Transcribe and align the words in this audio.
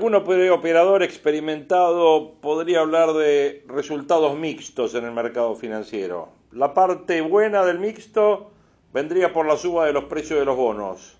Algún 0.00 0.14
operador 0.14 1.02
experimentado 1.02 2.32
podría 2.40 2.80
hablar 2.80 3.12
de 3.12 3.66
resultados 3.68 4.34
mixtos 4.34 4.94
en 4.94 5.04
el 5.04 5.12
mercado 5.12 5.54
financiero. 5.54 6.30
La 6.52 6.72
parte 6.72 7.20
buena 7.20 7.66
del 7.66 7.78
mixto 7.78 8.50
vendría 8.94 9.34
por 9.34 9.44
la 9.44 9.58
suba 9.58 9.84
de 9.84 9.92
los 9.92 10.04
precios 10.04 10.38
de 10.38 10.46
los 10.46 10.56
bonos. 10.56 11.18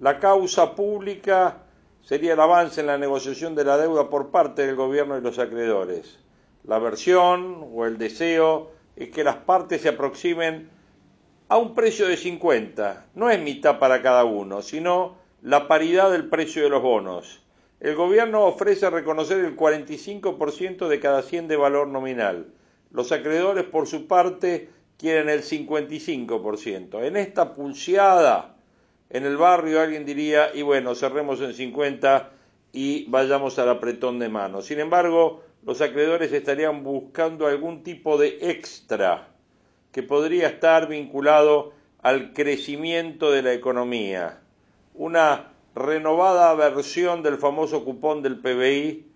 La 0.00 0.20
causa 0.20 0.74
pública 0.74 1.64
sería 2.00 2.32
el 2.32 2.40
avance 2.40 2.80
en 2.80 2.86
la 2.86 2.96
negociación 2.96 3.54
de 3.54 3.64
la 3.64 3.76
deuda 3.76 4.08
por 4.08 4.30
parte 4.30 4.66
del 4.66 4.74
gobierno 4.74 5.18
y 5.18 5.20
los 5.20 5.38
acreedores. 5.38 6.18
La 6.66 6.78
versión 6.78 7.68
o 7.74 7.84
el 7.84 7.98
deseo 7.98 8.70
es 8.96 9.10
que 9.10 9.22
las 9.22 9.36
partes 9.36 9.82
se 9.82 9.90
aproximen 9.90 10.70
a 11.50 11.58
un 11.58 11.74
precio 11.74 12.08
de 12.08 12.16
50. 12.16 13.04
No 13.16 13.28
es 13.28 13.38
mitad 13.38 13.78
para 13.78 14.00
cada 14.00 14.24
uno, 14.24 14.62
sino 14.62 15.16
la 15.42 15.68
paridad 15.68 16.10
del 16.10 16.30
precio 16.30 16.62
de 16.62 16.70
los 16.70 16.80
bonos 16.80 17.43
el 17.84 17.96
gobierno 17.96 18.46
ofrece 18.46 18.88
reconocer 18.88 19.44
el 19.44 19.58
45% 19.58 20.88
de 20.88 21.00
cada 21.00 21.20
100 21.20 21.48
de 21.48 21.56
valor 21.56 21.86
nominal. 21.86 22.46
Los 22.90 23.12
acreedores, 23.12 23.64
por 23.64 23.86
su 23.86 24.06
parte, 24.06 24.70
quieren 24.96 25.28
el 25.28 25.42
55%. 25.42 27.04
En 27.04 27.18
esta 27.18 27.54
pulseada, 27.54 28.56
en 29.10 29.26
el 29.26 29.36
barrio 29.36 29.82
alguien 29.82 30.06
diría, 30.06 30.48
y 30.54 30.62
bueno, 30.62 30.94
cerremos 30.94 31.42
en 31.42 31.52
50 31.52 32.30
y 32.72 33.04
vayamos 33.10 33.58
al 33.58 33.68
apretón 33.68 34.18
de 34.18 34.30
mano. 34.30 34.62
Sin 34.62 34.80
embargo, 34.80 35.42
los 35.62 35.82
acreedores 35.82 36.32
estarían 36.32 36.84
buscando 36.84 37.46
algún 37.46 37.82
tipo 37.82 38.16
de 38.16 38.38
extra 38.40 39.28
que 39.92 40.02
podría 40.02 40.48
estar 40.48 40.88
vinculado 40.88 41.74
al 42.00 42.32
crecimiento 42.32 43.30
de 43.30 43.42
la 43.42 43.52
economía. 43.52 44.40
Una 44.94 45.53
renovada 45.74 46.54
versión 46.54 47.22
del 47.22 47.36
famoso 47.36 47.84
cupón 47.84 48.22
del 48.22 48.38
PBI 48.38 49.06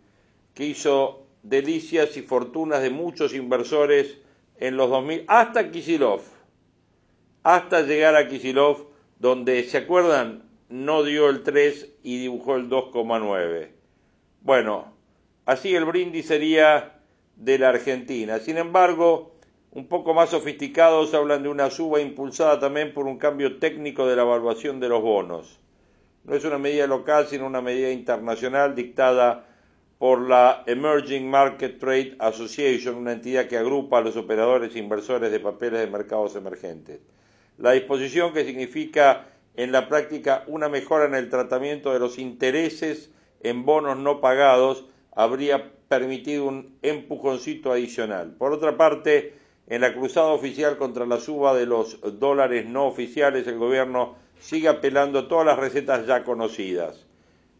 que 0.55 0.65
hizo 0.65 1.27
delicias 1.43 2.17
y 2.17 2.23
fortunas 2.23 2.83
de 2.83 2.91
muchos 2.91 3.33
inversores 3.35 4.19
en 4.59 4.77
los 4.77 4.91
2000, 4.91 5.25
hasta 5.29 5.71
Kisilov, 5.71 6.21
hasta 7.45 7.83
llegar 7.83 8.17
a 8.17 8.27
Kisilov, 8.27 8.89
donde, 9.21 9.63
¿se 9.65 9.79
acuerdan? 9.79 10.43
No 10.69 11.05
dio 11.05 11.31
el 11.31 11.45
3 11.45 11.95
y 12.03 12.19
dibujó 12.19 12.57
el 12.57 12.69
2,9. 12.69 13.69
Bueno, 14.43 14.93
así 15.47 15.75
el 15.75 15.85
brindis 15.85 16.27
sería 16.27 17.01
de 17.37 17.59
la 17.59 17.71
Argentina. 17.71 18.39
Sin 18.41 18.59
embargo, 18.59 19.33
un 19.71 19.87
poco 19.87 20.13
más 20.13 20.31
sofisticados 20.31 21.15
hablan 21.15 21.45
de 21.45 21.49
una 21.49 21.71
suba 21.71 22.01
impulsada 22.01 22.59
también 22.59 22.93
por 22.93 23.07
un 23.07 23.19
cambio 23.19 23.59
técnico 23.59 24.07
de 24.07 24.17
la 24.17 24.23
evaluación 24.23 24.81
de 24.81 24.89
los 24.89 25.03
bonos. 25.03 25.59
No 26.29 26.35
es 26.35 26.45
una 26.45 26.59
medida 26.59 26.87
local, 26.87 27.27
sino 27.27 27.47
una 27.47 27.63
medida 27.63 27.91
internacional 27.91 28.75
dictada 28.75 29.47
por 29.99 30.21
la 30.21 30.63
Emerging 30.67 31.27
Market 31.27 31.79
Trade 31.79 32.17
Association, 32.19 32.97
una 32.97 33.13
entidad 33.13 33.47
que 33.47 33.57
agrupa 33.57 33.97
a 33.97 34.01
los 34.03 34.15
operadores 34.19 34.77
e 34.77 34.79
inversores 34.79 35.33
de 35.33 35.41
papeles 35.41 35.81
de 35.81 35.87
mercados 35.87 36.37
emergentes. 36.37 37.01
La 37.57 37.73
disposición 37.73 38.35
que 38.35 38.45
significa 38.45 39.25
en 39.57 39.73
la 39.73 39.89
práctica 39.89 40.45
una 40.49 40.69
mejora 40.69 41.07
en 41.07 41.15
el 41.15 41.31
tratamiento 41.31 41.95
de 41.95 41.99
los 41.99 42.19
intereses 42.19 43.11
en 43.41 43.65
bonos 43.65 43.97
no 43.97 44.21
pagados 44.21 44.85
habría 45.17 45.73
permitido 45.89 46.45
un 46.45 46.77
empujoncito 46.83 47.73
adicional. 47.73 48.35
Por 48.37 48.53
otra 48.53 48.77
parte, 48.77 49.33
en 49.67 49.81
la 49.81 49.95
cruzada 49.95 50.29
oficial 50.29 50.77
contra 50.77 51.07
la 51.07 51.21
suba 51.21 51.55
de 51.55 51.65
los 51.65 51.99
dólares 52.21 52.67
no 52.67 52.87
oficiales, 52.87 53.47
el 53.47 53.57
gobierno 53.57 54.28
sigue 54.41 54.69
apelando 54.69 55.21
a 55.21 55.29
todas 55.29 55.47
las 55.47 55.59
recetas 55.59 56.07
ya 56.07 56.25
conocidas. 56.25 57.07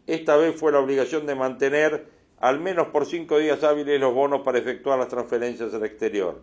Esta 0.07 0.37
vez 0.37 0.59
fue 0.59 0.71
la 0.71 0.79
obligación 0.79 1.25
de 1.25 1.35
mantener 1.35 2.07
al 2.39 2.59
menos 2.59 2.87
por 2.87 3.05
cinco 3.05 3.37
días 3.37 3.63
hábiles 3.63 3.99
los 3.99 4.13
bonos 4.13 4.41
para 4.41 4.59
efectuar 4.59 4.97
las 4.97 5.09
transferencias 5.09 5.73
al 5.73 5.85
exterior. 5.85 6.41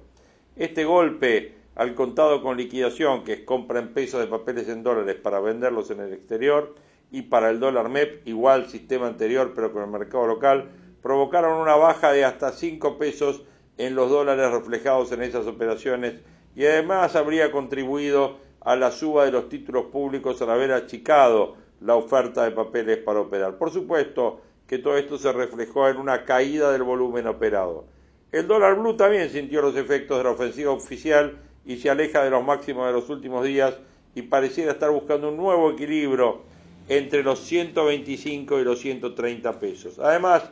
Este 0.56 0.84
golpe 0.84 1.54
al 1.74 1.94
contado 1.94 2.42
con 2.42 2.56
liquidación, 2.56 3.24
que 3.24 3.34
es 3.34 3.40
compra 3.40 3.80
en 3.80 3.92
pesos 3.92 4.20
de 4.20 4.26
papeles 4.26 4.68
en 4.68 4.82
dólares 4.82 5.16
para 5.16 5.40
venderlos 5.40 5.90
en 5.90 6.00
el 6.00 6.12
exterior, 6.12 6.74
y 7.10 7.22
para 7.22 7.50
el 7.50 7.60
dólar 7.60 7.88
MEP, 7.88 8.26
igual 8.26 8.68
sistema 8.68 9.06
anterior 9.06 9.52
pero 9.54 9.72
con 9.72 9.82
el 9.82 9.90
mercado 9.90 10.26
local, 10.26 10.70
provocaron 11.02 11.60
una 11.60 11.76
baja 11.76 12.12
de 12.12 12.24
hasta 12.24 12.52
5 12.52 12.98
pesos 12.98 13.42
en 13.78 13.94
los 13.94 14.10
dólares 14.10 14.50
reflejados 14.50 15.12
en 15.12 15.22
esas 15.22 15.46
operaciones 15.46 16.14
y 16.54 16.64
además 16.64 17.14
habría 17.14 17.52
contribuido 17.52 18.38
a 18.66 18.74
la 18.74 18.90
suba 18.90 19.24
de 19.24 19.30
los 19.30 19.48
títulos 19.48 19.86
públicos 19.86 20.42
al 20.42 20.50
haber 20.50 20.72
achicado 20.72 21.54
la 21.80 21.94
oferta 21.94 22.42
de 22.42 22.50
papeles 22.50 22.98
para 22.98 23.20
operar. 23.20 23.58
Por 23.58 23.70
supuesto 23.70 24.40
que 24.66 24.78
todo 24.78 24.98
esto 24.98 25.18
se 25.18 25.32
reflejó 25.32 25.88
en 25.88 25.98
una 25.98 26.24
caída 26.24 26.72
del 26.72 26.82
volumen 26.82 27.28
operado. 27.28 27.84
El 28.32 28.48
dólar 28.48 28.74
blue 28.74 28.96
también 28.96 29.30
sintió 29.30 29.62
los 29.62 29.76
efectos 29.76 30.18
de 30.18 30.24
la 30.24 30.30
ofensiva 30.30 30.72
oficial 30.72 31.38
y 31.64 31.76
se 31.76 31.90
aleja 31.90 32.24
de 32.24 32.30
los 32.30 32.44
máximos 32.44 32.88
de 32.88 32.92
los 32.92 33.08
últimos 33.08 33.44
días 33.44 33.78
y 34.16 34.22
pareciera 34.22 34.72
estar 34.72 34.90
buscando 34.90 35.28
un 35.28 35.36
nuevo 35.36 35.70
equilibrio 35.70 36.40
entre 36.88 37.22
los 37.22 37.38
125 37.44 38.58
y 38.58 38.64
los 38.64 38.80
130 38.80 39.60
pesos. 39.60 40.00
Además, 40.00 40.42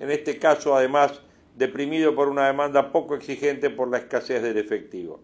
en 0.00 0.10
este 0.10 0.38
caso, 0.38 0.74
además, 0.74 1.20
deprimido 1.54 2.14
por 2.14 2.28
una 2.28 2.46
demanda 2.46 2.92
poco 2.92 3.14
exigente 3.14 3.68
por 3.68 3.90
la 3.90 3.98
escasez 3.98 4.42
del 4.42 4.56
efectivo. 4.56 5.20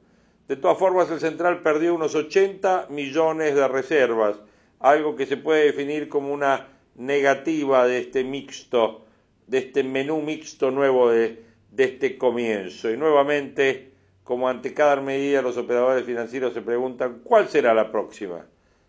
De 0.49 0.56
todas 0.56 0.78
formas, 0.78 1.10
el 1.10 1.21
central 1.21 1.62
perdió 1.62 1.94
unos 1.94 2.15
80 2.15 2.88
millones 2.91 3.55
de 3.55 3.66
reservas, 3.66 4.37
algo 4.78 5.16
que 5.16 5.25
se 5.25 5.38
puede 5.38 5.65
definir 5.65 6.09
como 6.10 6.34
una 6.34 6.69
negativa 6.97 7.87
de 7.87 7.99
este 7.99 8.25
mixto, 8.25 9.06
de 9.47 9.59
este 9.59 9.82
menú 9.82 10.21
mixto 10.21 10.71
nuevo 10.71 11.10
de, 11.10 11.43
este 11.77 12.19
comienzo. 12.19 12.91
Y 12.91 12.97
nuevamente, 12.99 13.93
como 14.22 14.47
ante 14.47 14.75
cada 14.75 15.00
medida, 15.00 15.41
los 15.41 15.56
operadores 15.56 16.05
financieros 16.05 16.53
se 16.53 16.61
preguntan 16.61 17.21
cuál 17.25 17.49
será 17.49 17.72
la 17.72 17.91
próxima. 17.91 18.47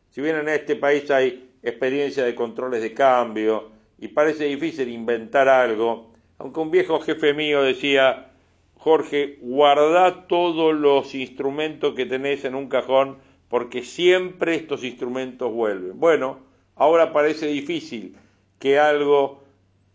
Si 0.10 0.22
bien 0.22 0.36
en 0.36 0.50
este 0.50 0.76
país 0.76 1.10
hay 1.10 1.52
experiencia 1.64 2.26
de 2.26 2.36
controles 2.36 2.82
de 2.82 2.94
cambio 2.94 3.72
y 3.98 4.10
parece 4.10 4.44
difícil 4.44 4.90
inventar 4.90 5.48
algo, 5.48 6.12
aunque 6.38 6.60
un 6.60 6.70
viejo 6.70 7.00
jefe 7.00 7.34
mío 7.34 7.64
decía 7.64 8.34
Jorge, 8.86 9.40
guarda 9.42 10.28
todos 10.28 10.76
los 10.76 11.16
instrumentos 11.16 11.96
que 11.96 12.06
tenés 12.06 12.46
en 12.46 12.54
un 12.54 12.70
cajón 12.70 13.18
porque 13.50 13.82
siempre 13.82 14.54
estos 14.54 14.84
instrumentos 14.84 15.52
vuelven. 15.52 16.00
Bueno, 16.00 16.42
ahora 16.76 17.12
parece 17.12 17.48
difícil 17.48 18.16
que 18.60 18.78
algo 18.78 19.42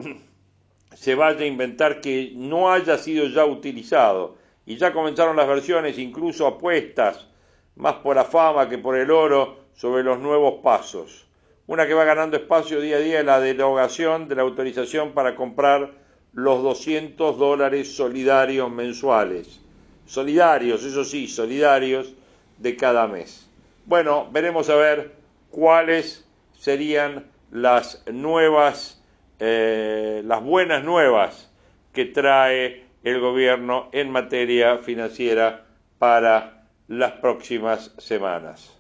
se 0.93 1.15
vaya 1.15 1.43
a 1.43 1.47
inventar 1.47 2.01
que 2.01 2.33
no 2.35 2.73
haya 2.73 2.99
sido 2.99 3.29
ya 3.29 3.45
utilizado. 3.45 4.35
Y 4.67 4.75
ya 4.75 4.93
comenzaron 4.93 5.37
las 5.37 5.47
versiones, 5.47 5.97
incluso 5.97 6.45
apuestas, 6.49 7.29
más 7.77 7.95
por 7.95 8.17
la 8.17 8.25
fama 8.25 8.69
que 8.69 8.79
por 8.79 8.97
el 8.97 9.13
oro, 9.13 9.67
sobre 9.73 10.03
los 10.03 10.19
nuevos 10.19 10.63
pasos. 10.65 11.29
Una 11.69 11.87
que 11.87 11.95
va 11.95 12.03
ganando 12.03 12.37
espacio 12.37 12.81
día 12.81 12.97
a 12.97 12.99
día 13.01 13.21
es 13.21 13.25
la 13.25 13.39
derogación 13.39 14.27
de 14.27 14.35
la 14.35 14.43
autorización 14.43 15.13
para 15.13 15.37
comprar 15.37 16.00
los 16.32 16.62
200 16.62 17.38
dólares 17.38 17.94
solidarios 17.94 18.71
mensuales. 18.71 19.61
Solidarios, 20.06 20.85
eso 20.85 21.05
sí, 21.05 21.29
solidarios 21.29 22.15
de 22.59 22.77
cada 22.77 23.06
mes. 23.06 23.49
Bueno, 23.87 24.29
veremos 24.31 24.69
a 24.71 24.77
ver 24.77 25.12
cuáles 25.50 26.27
serían 26.59 27.27
las 27.50 28.05
nuevas, 28.12 29.03
eh, 29.38 30.23
las 30.25 30.43
buenas 30.43 30.85
nuevas 30.85 31.50
que 31.93 32.05
trae 32.05 32.85
el 33.03 33.21
gobierno 33.21 33.88
en 33.93 34.11
materia 34.11 34.79
financiera 34.79 35.67
para 35.99 36.67
las 36.88 37.12
próximas 37.12 37.93
semanas. 37.99 38.76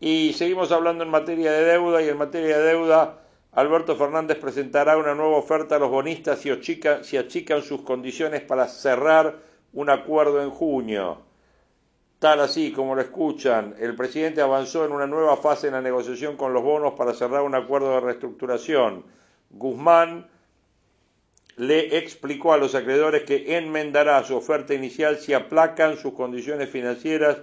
Y 0.00 0.32
seguimos 0.34 0.70
hablando 0.70 1.04
en 1.04 1.10
materia 1.10 1.50
de 1.50 1.64
deuda 1.64 2.02
y 2.02 2.08
en 2.08 2.18
materia 2.18 2.58
de 2.58 2.64
deuda 2.64 3.18
Alberto 3.52 3.96
Fernández 3.96 4.38
presentará 4.38 4.96
una 4.96 5.14
nueva 5.14 5.36
oferta 5.36 5.76
a 5.76 5.78
los 5.78 5.90
bonistas 5.90 6.40
si, 6.40 6.50
achican 7.16 7.62
sus 7.62 7.82
condiciones 7.82 8.42
para 8.42 8.68
cerrar 8.68 9.36
un 9.72 9.90
acuerdo 9.90 10.42
en 10.42 10.50
junio. 10.50 11.22
Tal 12.18 12.40
así 12.40 12.72
como 12.72 12.94
lo 12.94 13.00
escuchan, 13.00 13.74
el 13.78 13.94
presidente 13.94 14.40
avanzó 14.40 14.84
en 14.84 14.92
una 14.92 15.06
nueva 15.06 15.36
fase 15.36 15.68
en 15.68 15.74
la 15.74 15.80
negociación 15.80 16.36
con 16.36 16.52
los 16.52 16.62
bonos 16.62 16.94
para 16.94 17.14
cerrar 17.14 17.42
un 17.42 17.54
acuerdo 17.54 17.94
de 17.94 18.00
reestructuración. 18.00 19.04
Guzmán 19.50 20.28
le 21.56 21.96
explicó 21.96 22.52
a 22.52 22.58
los 22.58 22.74
acreedores 22.74 23.22
que 23.22 23.56
enmendará 23.56 24.22
su 24.24 24.36
oferta 24.36 24.74
inicial 24.74 25.18
si 25.18 25.32
aplacan 25.32 25.96
sus 25.96 26.12
condiciones 26.12 26.68
financieras 26.70 27.38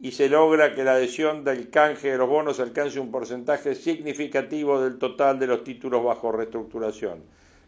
y 0.00 0.12
se 0.12 0.28
logra 0.28 0.74
que 0.74 0.84
la 0.84 0.92
adhesión 0.92 1.44
del 1.44 1.70
canje 1.70 2.10
de 2.12 2.18
los 2.18 2.28
bonos 2.28 2.58
alcance 2.58 2.98
un 2.98 3.10
porcentaje 3.10 3.74
significativo 3.74 4.80
del 4.80 4.98
total 4.98 5.38
de 5.38 5.46
los 5.46 5.62
títulos 5.62 6.02
bajo 6.02 6.32
reestructuración. 6.32 7.22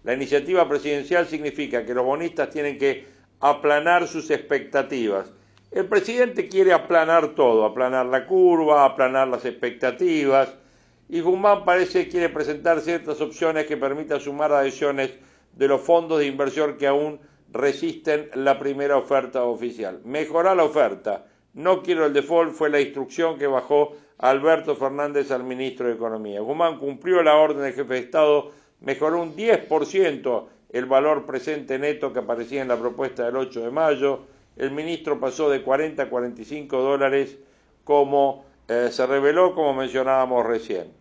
La 0.05 0.15
iniciativa 0.15 0.69
presidencial 0.69 1.27
significa 1.27 1.85
que 1.85 1.95
los 1.95 2.05
bonistas 2.05 2.51
tienen 2.51 2.79
que 2.79 3.07
aplanar 3.41 4.09
sus 4.09 4.31
expectativas 4.31 5.31
el 5.73 5.87
presidente 5.87 6.49
quiere 6.49 6.75
aplanar 6.75 7.29
todo, 7.29 7.65
aplanar 7.65 8.05
la 8.05 8.27
curva, 8.27 8.85
aplanar 8.85 9.29
las 9.29 9.47
expectativas, 9.47 10.55
y 11.09 11.21
Guzmán 11.21 11.65
parece 11.65 12.05
que 12.05 12.11
quiere 12.11 12.29
presentar 12.29 12.83
ciertas 12.83 13.23
opciones 13.23 13.65
que 13.65 13.79
permitan 13.79 14.21
sumar 14.21 14.53
adhesiones 14.53 15.15
de 15.55 15.69
los 15.69 15.81
fondos 15.81 16.19
de 16.19 16.27
inversión 16.27 16.77
que 16.77 16.87
aún 16.87 17.21
resisten 17.51 18.29
la 18.35 18.59
primera 18.59 18.99
oferta 18.99 19.45
oficial. 19.45 20.03
Mejorar 20.05 20.59
la 20.59 20.65
oferta. 20.65 21.25
No 21.55 21.83
quiero 21.83 22.07
el 22.07 22.13
default 22.13 22.55
fue 22.55 22.71
la 22.71 22.81
instrucción 22.81 23.39
que 23.39 23.47
bajó 23.47 23.95
Alberto 24.19 24.77
Fernández 24.77 25.31
al 25.31 25.45
ministro 25.45 25.89
de 25.89 25.95
Economía. 25.95 26.41
Guzmán 26.41 26.79
cumplió 26.79 27.23
la 27.23 27.37
orden 27.37 27.63
del 27.63 27.75
jefe 27.75 27.95
de 27.95 28.01
Estado, 28.01 28.51
mejoró 28.81 29.21
un 29.21 29.37
10% 29.37 30.45
el 30.71 30.87
valor 30.87 31.27
presente 31.27 31.79
neto 31.79 32.13
que 32.13 32.21
aparecía 32.21 32.63
en 32.63 32.69
la 32.69 32.79
propuesta 32.79 33.25
del 33.25 33.37
8 33.37 33.61
de 33.61 33.71
mayo, 33.71 34.21
el 34.57 34.71
ministro 34.71 35.21
pasó 35.21 35.51
de 35.51 35.63
40 35.63 36.03
a 36.03 36.09
45 36.09 36.79
dólares 36.79 37.37
como 37.85 38.45
eh, 38.69 38.89
se 38.91 39.07
reveló, 39.07 39.55
como 39.55 39.75
mencionábamos 39.75 40.47
recién. 40.47 40.93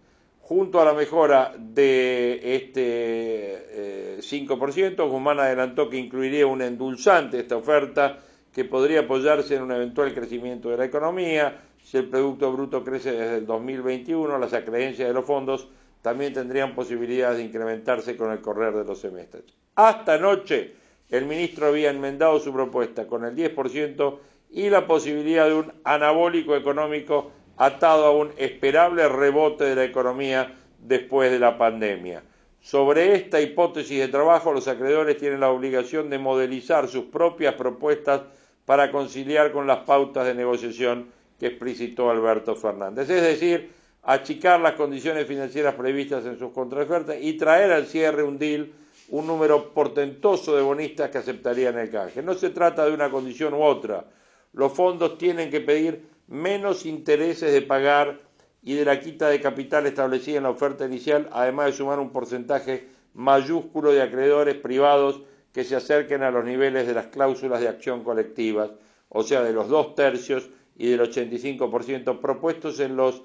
Junto 0.41 0.81
a 0.81 0.85
la 0.85 0.93
mejora 0.93 1.53
de 1.57 2.55
este 2.55 4.19
5%, 4.21 4.77
eh, 4.77 5.07
Guzmán 5.07 5.39
adelantó 5.39 5.89
que 5.89 5.97
incluiría 5.97 6.45
un 6.47 6.61
endulzante 6.61 7.39
esta 7.39 7.55
oferta 7.55 8.19
que 8.53 8.65
podría 8.65 9.01
apoyarse 9.01 9.55
en 9.55 9.63
un 9.63 9.71
eventual 9.71 10.13
crecimiento 10.13 10.69
de 10.69 10.77
la 10.77 10.85
economía. 10.85 11.61
Si 11.83 11.97
el 11.97 12.09
Producto 12.09 12.51
Bruto 12.51 12.83
crece 12.83 13.11
desde 13.11 13.37
el 13.37 13.45
2021, 13.45 14.37
las 14.37 14.53
acreencias 14.53 15.07
de 15.07 15.13
los 15.13 15.25
fondos 15.25 15.69
también 16.01 16.33
tendrían 16.33 16.75
posibilidades 16.75 17.37
de 17.37 17.43
incrementarse 17.45 18.17
con 18.17 18.31
el 18.31 18.41
correr 18.41 18.73
de 18.73 18.83
los 18.83 18.99
semestres. 18.99 19.43
Hasta 19.75 20.15
anoche, 20.15 20.73
el 21.09 21.25
ministro 21.25 21.67
había 21.67 21.89
enmendado 21.89 22.39
su 22.39 22.51
propuesta 22.51 23.07
con 23.07 23.25
el 23.25 23.35
10% 23.35 24.17
y 24.51 24.69
la 24.69 24.85
posibilidad 24.85 25.47
de 25.47 25.53
un 25.53 25.73
anabólico 25.83 26.55
económico 26.55 27.31
atado 27.57 28.05
a 28.05 28.11
un 28.11 28.31
esperable 28.37 29.07
rebote 29.07 29.63
de 29.65 29.75
la 29.75 29.83
economía 29.83 30.55
después 30.79 31.31
de 31.31 31.39
la 31.39 31.57
pandemia. 31.57 32.23
Sobre 32.59 33.15
esta 33.15 33.41
hipótesis 33.41 33.99
de 33.99 34.07
trabajo, 34.07 34.51
los 34.51 34.67
acreedores 34.67 35.17
tienen 35.17 35.39
la 35.39 35.49
obligación 35.49 36.09
de 36.09 36.19
modelizar 36.19 36.87
sus 36.87 37.05
propias 37.05 37.55
propuestas 37.55 38.21
para 38.65 38.91
conciliar 38.91 39.51
con 39.51 39.67
las 39.67 39.79
pautas 39.79 40.25
de 40.25 40.33
negociación 40.33 41.07
que 41.39 41.47
explicitó 41.47 42.09
Alberto 42.09 42.55
Fernández. 42.55 43.09
Es 43.09 43.21
decir, 43.21 43.71
achicar 44.03 44.59
las 44.59 44.73
condiciones 44.73 45.27
financieras 45.27 45.75
previstas 45.75 46.25
en 46.25 46.37
sus 46.37 46.51
contraofertas 46.51 47.17
y 47.19 47.33
traer 47.33 47.71
al 47.71 47.87
cierre 47.87 48.23
un 48.23 48.37
deal 48.37 48.71
un 49.09 49.27
número 49.27 49.73
portentoso 49.73 50.55
de 50.55 50.61
bonistas 50.61 51.09
que 51.09 51.17
aceptarían 51.17 51.77
el 51.77 51.89
canje. 51.89 52.21
No 52.21 52.33
se 52.33 52.49
trata 52.49 52.85
de 52.85 52.93
una 52.93 53.09
condición 53.09 53.53
u 53.53 53.61
otra. 53.61 54.05
Los 54.53 54.71
fondos 54.73 55.17
tienen 55.17 55.49
que 55.49 55.61
pedir 55.61 56.07
menos 56.27 56.85
intereses 56.85 57.51
de 57.51 57.61
pagar 57.61 58.19
y 58.63 58.75
de 58.75 58.85
la 58.85 58.99
quita 58.99 59.27
de 59.29 59.41
capital 59.41 59.85
establecida 59.85 60.37
en 60.37 60.43
la 60.43 60.49
oferta 60.49 60.85
inicial, 60.85 61.27
además 61.31 61.67
de 61.67 61.73
sumar 61.73 61.99
un 61.99 62.11
porcentaje 62.11 62.87
mayúsculo 63.13 63.91
de 63.91 64.01
acreedores 64.01 64.55
privados 64.55 65.21
que 65.53 65.63
se 65.63 65.75
acerquen 65.75 66.23
a 66.23 66.31
los 66.31 66.45
niveles 66.45 66.87
de 66.87 66.93
las 66.93 67.07
cláusulas 67.07 67.59
de 67.59 67.67
acción 67.67 68.03
colectivas, 68.03 68.71
o 69.09 69.23
sea, 69.23 69.43
de 69.43 69.53
los 69.53 69.67
dos 69.67 69.95
tercios 69.95 70.49
y 70.77 70.89
del 70.89 71.01
85% 71.01 72.19
propuestos 72.19 72.79
en 72.79 72.95
los 72.95 73.23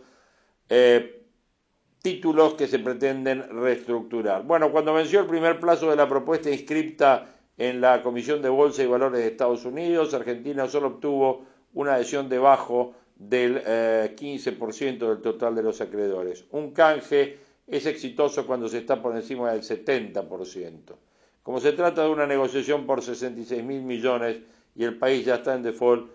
eh, 0.69 1.23
títulos 2.03 2.55
que 2.55 2.67
se 2.67 2.79
pretenden 2.79 3.49
reestructurar. 3.49 4.45
Bueno, 4.45 4.71
cuando 4.73 4.95
venció 4.95 5.21
el 5.21 5.27
primer 5.27 5.61
plazo 5.61 5.91
de 5.91 5.97
la 5.97 6.09
propuesta 6.09 6.51
inscripta 6.51 7.35
en 7.57 7.81
la 7.81 8.03
Comisión 8.03 8.43
de 8.43 8.49
Bolsa 8.49 8.83
y 8.83 8.87
Valores 8.87 9.21
de 9.21 9.29
Estados 9.29 9.65
Unidos, 9.65 10.13
Argentina 10.15 10.69
solo 10.69 10.89
obtuvo 10.89 11.47
una 11.75 11.95
adhesión 11.95 12.29
debajo 12.29 12.95
del 13.17 13.63
15% 13.63 15.03
eh, 15.03 15.09
del 15.09 15.21
total 15.23 15.55
de 15.55 15.63
los 15.63 15.81
acreedores. 15.81 16.45
Un 16.51 16.73
canje 16.73 17.39
es 17.67 17.87
exitoso 17.87 18.47
cuando 18.47 18.69
se 18.69 18.79
está 18.79 19.01
por 19.01 19.17
encima 19.17 19.53
del 19.53 19.63
70%. 19.63 20.95
Como 21.47 21.61
se 21.61 21.75
trata 21.75 22.03
de 22.03 22.09
una 22.09 22.27
negociación 22.27 22.87
por 22.87 23.03
66 23.03 23.63
mil 23.63 23.81
millones 23.83 24.39
y 24.75 24.83
el 24.83 24.99
país 24.99 25.25
ya 25.25 25.37
está 25.37 25.55
en 25.55 25.63
default, 25.63 26.11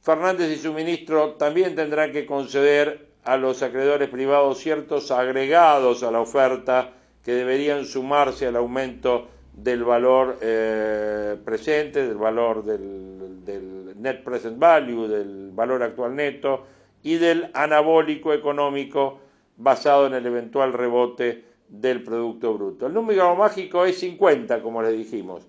Fernández 0.00 0.48
y 0.52 0.56
su 0.62 0.72
ministro 0.72 1.30
también 1.30 1.74
tendrán 1.74 2.12
que 2.12 2.24
conceder 2.24 3.08
a 3.24 3.36
los 3.36 3.64
acreedores 3.64 4.08
privados 4.08 4.58
ciertos 4.58 5.10
agregados 5.10 6.04
a 6.04 6.12
la 6.12 6.20
oferta 6.20 6.92
que 7.24 7.32
deberían 7.32 7.84
sumarse 7.84 8.46
al 8.46 8.54
aumento 8.54 9.26
del 9.54 9.82
valor 9.82 10.38
eh, 10.40 11.36
presente, 11.44 12.06
del 12.06 12.16
valor 12.16 12.64
del, 12.64 13.44
del, 13.44 14.00
net 14.00 14.22
present 14.22 14.56
value, 14.56 15.08
del 15.08 15.50
valor 15.52 15.82
actual 15.82 16.14
neto 16.14 16.64
y 17.02 17.16
del 17.16 17.50
anabólico 17.54 18.32
económico 18.32 19.18
basado 19.56 20.06
en 20.06 20.14
el 20.14 20.24
eventual 20.26 20.72
rebote 20.72 21.47
del 21.68 22.02
Producto 22.02 22.54
Bruto. 22.54 22.86
El 22.86 22.94
número 22.94 23.34
mágico 23.36 23.84
es 23.84 23.98
50, 23.98 24.62
como 24.62 24.82
les 24.82 24.96
dijimos. 24.96 25.46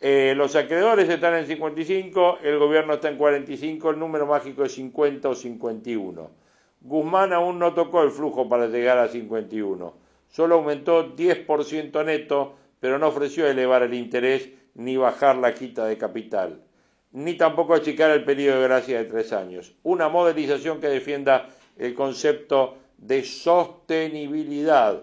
Eh, 0.00 0.32
los 0.36 0.56
acreedores 0.56 1.08
están 1.08 1.34
en 1.34 1.46
55, 1.46 2.38
el 2.42 2.58
gobierno 2.58 2.94
está 2.94 3.08
en 3.08 3.18
45, 3.18 3.90
el 3.90 3.98
número 3.98 4.26
mágico 4.26 4.64
es 4.64 4.72
50 4.72 5.28
o 5.28 5.34
51. 5.34 6.30
Guzmán 6.80 7.34
aún 7.34 7.58
no 7.58 7.74
tocó 7.74 8.02
el 8.02 8.10
flujo 8.10 8.48
para 8.48 8.66
llegar 8.66 8.96
a 8.96 9.08
51. 9.08 9.92
Solo 10.28 10.54
aumentó 10.54 11.14
10% 11.14 12.04
neto, 12.04 12.54
pero 12.78 12.98
no 12.98 13.08
ofreció 13.08 13.46
elevar 13.46 13.82
el 13.82 13.92
interés 13.92 14.48
ni 14.74 14.96
bajar 14.96 15.36
la 15.36 15.52
quita 15.52 15.84
de 15.84 15.98
capital, 15.98 16.62
ni 17.12 17.34
tampoco 17.34 17.74
achicar 17.74 18.10
el 18.12 18.24
periodo 18.24 18.60
de 18.60 18.68
gracia 18.68 18.98
de 18.98 19.04
tres 19.04 19.32
años. 19.32 19.74
Una 19.82 20.08
modelización 20.08 20.80
que 20.80 20.88
defienda 20.88 21.48
el 21.76 21.94
concepto 21.94 22.78
de 22.96 23.24
sostenibilidad, 23.24 25.02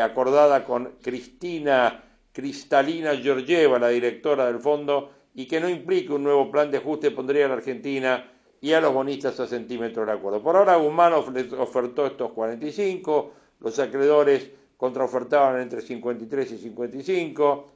acordada 0.00 0.64
con 0.64 0.96
Cristina 1.02 2.04
Cristalina 2.38 3.16
Georgieva, 3.16 3.80
la 3.80 3.88
directora 3.88 4.46
del 4.46 4.60
fondo, 4.60 5.10
y 5.34 5.46
que 5.46 5.58
no 5.58 5.68
implique 5.68 6.12
un 6.12 6.22
nuevo 6.22 6.52
plan 6.52 6.70
de 6.70 6.78
ajuste 6.78 7.10
pondría 7.10 7.46
a 7.46 7.48
la 7.48 7.54
Argentina 7.54 8.30
y 8.60 8.72
a 8.74 8.80
los 8.80 8.94
bonistas 8.94 9.40
a 9.40 9.46
centímetro 9.48 10.06
de 10.06 10.12
acuerdo. 10.12 10.40
Por 10.40 10.54
ahora 10.54 10.76
Guzmán 10.76 11.14
ofertó 11.14 12.06
estos 12.06 12.30
45, 12.30 13.32
los 13.58 13.78
acreedores 13.80 14.50
contraofertaban 14.76 15.60
entre 15.60 15.80
53 15.80 16.52
y 16.52 16.58
55. 16.58 17.68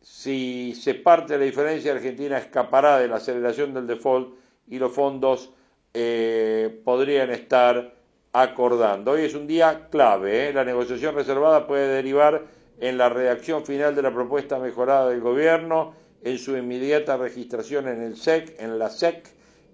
Si 0.00 0.74
se 0.74 0.94
parte 0.94 1.38
la 1.38 1.44
diferencia, 1.44 1.92
Argentina 1.92 2.36
escapará 2.38 2.98
de 2.98 3.06
la 3.06 3.16
aceleración 3.16 3.72
del 3.74 3.86
default 3.86 4.34
y 4.66 4.80
los 4.80 4.92
fondos 4.92 5.50
eh, 5.94 6.80
podrían 6.84 7.30
estar 7.30 7.94
acordando. 8.32 9.12
Hoy 9.12 9.22
es 9.22 9.34
un 9.34 9.46
día 9.46 9.88
clave. 9.90 10.48
¿eh? 10.48 10.52
La 10.52 10.64
negociación 10.64 11.14
reservada 11.14 11.66
puede 11.66 11.88
derivar 11.88 12.42
en 12.78 12.96
la 12.96 13.08
redacción 13.08 13.64
final 13.64 13.94
de 13.94 14.02
la 14.02 14.12
propuesta 14.12 14.58
mejorada 14.58 15.08
del 15.08 15.20
gobierno, 15.20 15.94
en 16.22 16.38
su 16.38 16.56
inmediata 16.56 17.16
registración 17.16 17.88
en 17.88 18.02
el 18.02 18.16
SEC, 18.16 18.60
en 18.60 18.78
la 18.78 18.90
SEC, 18.90 19.28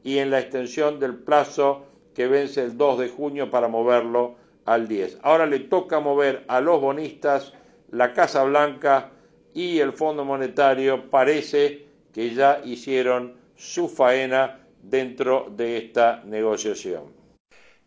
y 0.05 0.19
en 0.19 0.31
la 0.31 0.39
extensión 0.39 1.01
del 1.01 1.17
plazo 1.17 1.85
que 2.15 2.29
vence 2.29 2.63
el 2.63 2.77
2 2.77 2.99
de 3.01 3.09
junio 3.09 3.51
para 3.51 3.67
moverlo 3.67 4.37
al 4.65 4.87
10. 4.87 5.19
Ahora 5.23 5.47
le 5.47 5.61
toca 5.61 5.99
mover 5.99 6.45
a 6.47 6.61
los 6.61 6.81
bonistas, 6.81 7.53
la 7.91 8.13
Casa 8.13 8.45
Blanca 8.45 9.11
y 9.53 9.81
el 9.81 9.93
Fondo 9.93 10.25
Monetario 10.25 11.11
parece 11.11 11.87
que 12.13 12.33
ya 12.35 12.61
hicieron 12.65 13.35
su 13.57 13.89
faena 13.89 14.61
dentro 14.81 15.53
de 15.57 15.79
esta 15.79 16.23
negociación. 16.25 17.16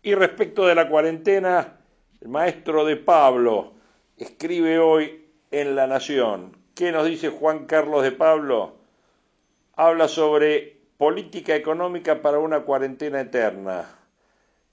Y 0.02 0.16
respecto 0.16 0.66
de 0.66 0.76
la 0.76 0.88
cuarentena, 0.88 1.82
el 2.22 2.30
maestro 2.30 2.86
de 2.86 2.96
Pablo 2.96 3.74
escribe 4.16 4.80
hoy 4.80 5.26
en 5.52 5.76
La 5.76 5.88
Nación. 5.88 6.56
¿Qué 6.74 6.94
nos 6.94 7.06
dice 7.06 7.28
Juan 7.28 7.66
Carlos 7.66 8.04
de 8.04 8.14
Pablo? 8.14 8.78
Habla 9.76 10.08
sobre 10.08 10.80
Política 10.96 11.54
económica 11.54 12.22
para 12.22 12.40
una 12.40 12.62
cuarentena 12.62 13.20
eterna. 13.20 13.94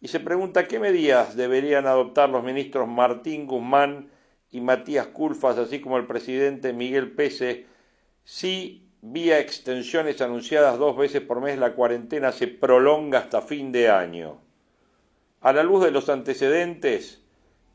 Y 0.01 0.07
se 0.09 0.21
pregunta 0.21 0.69
qué 0.69 0.79
medidas 0.79 1.35
deberían 1.35 1.89
adoptar 1.89 2.29
los 2.29 2.45
ministros 2.45 2.87
Martín 2.87 3.49
Guzmán 3.49 4.11
y 4.53 4.61
Matías 4.61 5.09
Culfas, 5.09 5.59
así 5.59 5.81
como 5.81 5.97
el 5.97 6.07
presidente 6.07 6.73
Miguel 6.73 7.11
Pese, 7.11 7.67
si 8.23 8.89
vía 9.03 9.41
extensiones 9.41 10.21
anunciadas 10.21 10.79
dos 10.79 10.97
veces 10.97 11.21
por 11.21 11.41
mes, 11.41 11.59
la 11.59 11.75
cuarentena 11.75 12.31
se 12.31 12.47
prolonga 12.47 13.19
hasta 13.19 13.43
fin 13.43 13.73
de 13.73 13.89
año. 13.89 14.46
A 15.47 15.53
la 15.53 15.63
luz 15.63 15.85
de 15.85 15.93
los 15.93 16.09
antecedentes, 16.09 17.23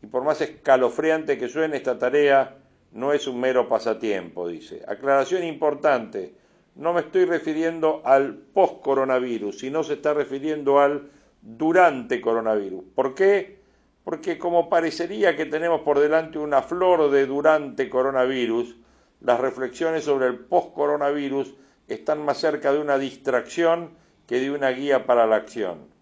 y 0.03 0.07
por 0.07 0.25
más 0.25 0.41
escalofriante 0.41 1.37
que 1.37 1.47
suene 1.47 1.77
esta 1.77 1.97
tarea, 1.97 2.57
no 2.91 3.13
es 3.13 3.27
un 3.27 3.39
mero 3.39 3.69
pasatiempo, 3.69 4.49
dice. 4.49 4.83
Aclaración 4.89 5.45
importante, 5.45 6.33
no 6.75 6.91
me 6.91 6.99
estoy 6.99 7.23
refiriendo 7.23 8.01
al 8.03 8.35
post-coronavirus, 8.35 9.57
sino 9.57 9.85
se 9.85 9.93
está 9.93 10.13
refiriendo 10.13 10.81
al 10.81 11.11
durante 11.41 12.19
coronavirus. 12.19 12.83
¿Por 12.93 13.15
qué? 13.15 13.61
Porque 14.03 14.37
como 14.37 14.67
parecería 14.67 15.37
que 15.37 15.45
tenemos 15.45 15.79
por 15.79 15.97
delante 15.97 16.39
una 16.39 16.63
flor 16.63 17.09
de 17.09 17.25
durante 17.25 17.89
coronavirus, 17.89 18.75
las 19.21 19.39
reflexiones 19.39 20.03
sobre 20.03 20.27
el 20.27 20.39
post-coronavirus 20.39 21.55
están 21.87 22.25
más 22.25 22.37
cerca 22.37 22.73
de 22.73 22.79
una 22.79 22.97
distracción 22.97 23.91
que 24.27 24.41
de 24.41 24.51
una 24.51 24.71
guía 24.71 25.05
para 25.05 25.25
la 25.25 25.37
acción. 25.37 26.00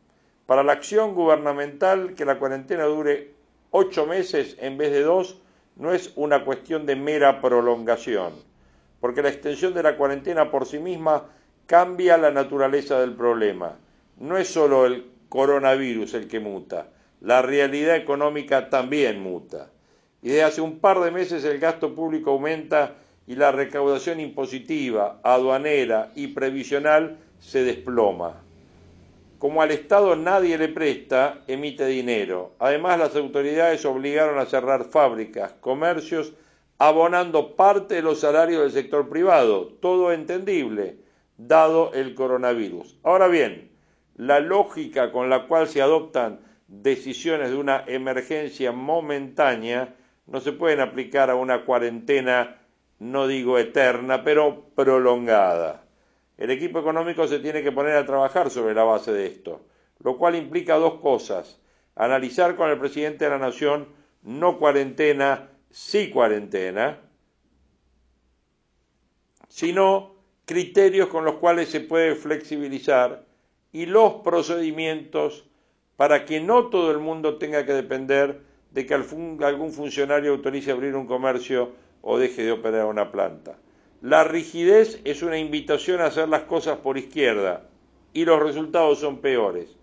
Para 0.49 0.63
la 0.63 0.73
acción 0.73 1.13
gubernamental, 1.13 2.15
que 2.15 2.25
la 2.25 2.39
cuarentena 2.39 2.85
dure 2.85 3.33
ocho 3.69 4.07
meses 4.07 4.57
en 4.59 4.79
vez 4.79 4.91
de 4.91 5.03
dos, 5.03 5.39
no 5.75 5.93
es 5.93 6.11
una 6.15 6.43
cuestión 6.43 6.87
de 6.87 6.95
mera 6.95 7.39
prolongación, 7.39 8.33
porque 8.99 9.21
la 9.21 9.29
extensión 9.29 9.75
de 9.75 9.83
la 9.83 9.95
cuarentena 9.95 10.49
por 10.49 10.65
sí 10.65 10.79
misma 10.79 11.27
cambia 11.67 12.17
la 12.17 12.31
naturaleza 12.31 12.99
del 12.99 13.13
problema. 13.13 13.77
No 14.17 14.39
es 14.39 14.47
solo 14.47 14.87
el 14.87 15.11
coronavirus 15.29 16.15
el 16.15 16.27
que 16.27 16.39
muta, 16.39 16.87
la 17.21 17.43
realidad 17.43 17.95
económica 17.95 18.71
también 18.71 19.21
muta. 19.21 19.69
Y 20.23 20.29
desde 20.29 20.45
hace 20.45 20.61
un 20.61 20.79
par 20.79 20.99
de 20.99 21.11
meses 21.11 21.45
el 21.45 21.59
gasto 21.59 21.93
público 21.93 22.31
aumenta 22.31 22.95
y 23.27 23.35
la 23.35 23.51
recaudación 23.51 24.19
impositiva, 24.19 25.19
aduanera 25.21 26.11
y 26.15 26.29
previsional 26.29 27.19
se 27.37 27.63
desploma. 27.63 28.48
Como 29.39 29.61
al 29.61 29.71
Estado 29.71 30.17
nadie 30.17 30.57
le 30.57 30.67
presta, 30.67 31.43
emite 31.47 31.85
dinero. 31.87 32.55
Además, 32.59 32.99
las 32.99 33.15
autoridades 33.15 33.85
obligaron 33.85 34.37
a 34.37 34.45
cerrar 34.45 34.85
fábricas, 34.91 35.53
comercios, 35.61 36.33
abonando 36.77 37.55
parte 37.55 37.95
de 37.95 38.01
los 38.01 38.19
salarios 38.19 38.61
del 38.61 38.71
sector 38.71 39.07
privado. 39.07 39.67
Todo 39.81 40.11
entendible, 40.11 40.97
dado 41.37 41.93
el 41.93 42.15
coronavirus. 42.15 42.99
Ahora 43.01 43.27
bien, 43.29 43.71
la 44.17 44.41
lógica 44.41 45.13
con 45.13 45.29
la 45.29 45.47
cual 45.47 45.69
se 45.69 45.81
adoptan 45.81 46.41
decisiones 46.67 47.49
de 47.49 47.55
una 47.55 47.85
emergencia 47.87 48.73
momentánea 48.73 49.95
no 50.27 50.41
se 50.41 50.51
pueden 50.51 50.81
aplicar 50.81 51.29
a 51.29 51.35
una 51.35 51.63
cuarentena 51.65 52.57
no 52.99 53.27
digo 53.27 53.57
eterna, 53.57 54.23
pero 54.23 54.65
prolongada. 54.75 55.83
El 56.39 56.51
equipo 56.51 56.79
económico 56.79 57.27
se 57.27 57.39
tiene 57.39 57.61
que 57.61 57.73
poner 57.73 57.97
a 57.97 58.05
trabajar 58.05 58.49
sobre 58.49 58.73
la 58.73 58.85
base 58.85 59.11
de 59.11 59.27
esto, 59.27 59.59
lo 60.01 60.17
cual 60.17 60.35
implica 60.35 60.77
dos 60.77 61.01
cosas. 61.01 61.59
Analizar 61.95 62.55
con 62.55 62.69
el 62.69 62.79
presidente 62.79 63.25
de 63.25 63.31
la 63.31 63.39
Nación 63.39 63.89
no 64.23 64.57
cuarentena, 64.57 65.49
sí 65.69 66.09
cuarentena, 66.09 66.97
sino 69.49 70.15
criterios 70.45 71.09
con 71.09 71.25
los 71.25 71.35
cuales 71.35 71.67
se 71.67 71.81
puede 71.81 72.15
flexibilizar 72.15 73.25
y 73.73 73.85
los 73.85 74.21
procedimientos 74.23 75.45
para 75.97 76.23
que 76.23 76.39
no 76.39 76.67
todo 76.69 76.91
el 76.91 76.99
mundo 76.99 77.37
tenga 77.37 77.65
que 77.65 77.73
depender 77.73 78.39
de 78.71 78.85
que 78.85 78.93
algún 78.93 79.73
funcionario 79.73 80.31
autorice 80.31 80.71
abrir 80.71 80.95
un 80.95 81.05
comercio 81.05 81.73
o 82.01 82.17
deje 82.17 82.43
de 82.43 82.53
operar 82.53 82.85
una 82.85 83.11
planta. 83.11 83.57
La 84.01 84.23
rigidez 84.23 85.01
es 85.03 85.23
una 85.23 85.37
invitación 85.37 85.99
a 85.99 86.05
hacer 86.05 86.29
las 86.29 86.43
cosas 86.43 86.77
por 86.77 86.97
izquierda 86.97 87.65
y 88.13 88.23
los 88.23 88.41
resultados 88.41 88.99
son 88.99 89.19
peores. 89.19 89.75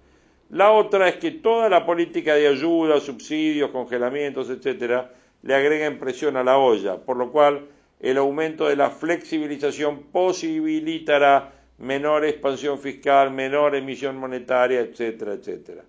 La 0.49 0.73
otra 0.73 1.09
es 1.09 1.17
que 1.17 1.33
toda 1.33 1.69
la 1.69 1.85
política 1.85 2.35
de 2.35 2.49
ayuda, 2.49 3.01
subsidios, 3.01 3.71
congelamientos, 3.71 4.49
etcétera, 4.49 5.13
le 5.43 5.55
agreguen 5.55 5.99
presión 5.99 6.37
a 6.37 6.45
la 6.45 6.57
olla, 6.57 6.97
por 6.97 7.17
lo 7.17 7.31
cual 7.31 7.67
el 8.01 8.17
aumento 8.17 8.69
de 8.69 8.77
la 8.77 8.91
flexibilización 8.91 10.05
posibilitará 10.05 11.53
menor 11.79 12.25
expansión 12.25 12.79
fiscal, 12.79 13.31
menor 13.31 13.75
emisión 13.75 14.17
monetaria, 14.17 14.81
etcétera, 14.81 15.35
etcétera. 15.35 15.85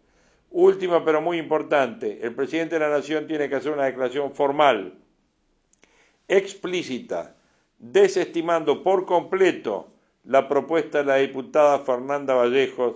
Última 0.52 1.06
pero 1.06 1.22
muy 1.22 1.38
importante, 1.38 2.20
el 2.22 2.34
presidente 2.36 2.76
de 2.76 2.80
la 2.80 2.90
Nación 2.90 3.26
tiene 3.26 3.48
que 3.48 3.56
hacer 3.56 3.72
una 3.72 3.86
declaración 3.86 4.34
formal 4.34 4.96
explícita, 6.28 7.37
desestimando 7.80 8.84
por 8.84 9.06
completo 9.06 9.88
la 10.24 10.48
propuesta 10.48 11.00
de 11.00 11.06
la 11.06 11.16
diputada 11.16 11.80
Fernanda 11.80 12.34
Vallejos, 12.34 12.96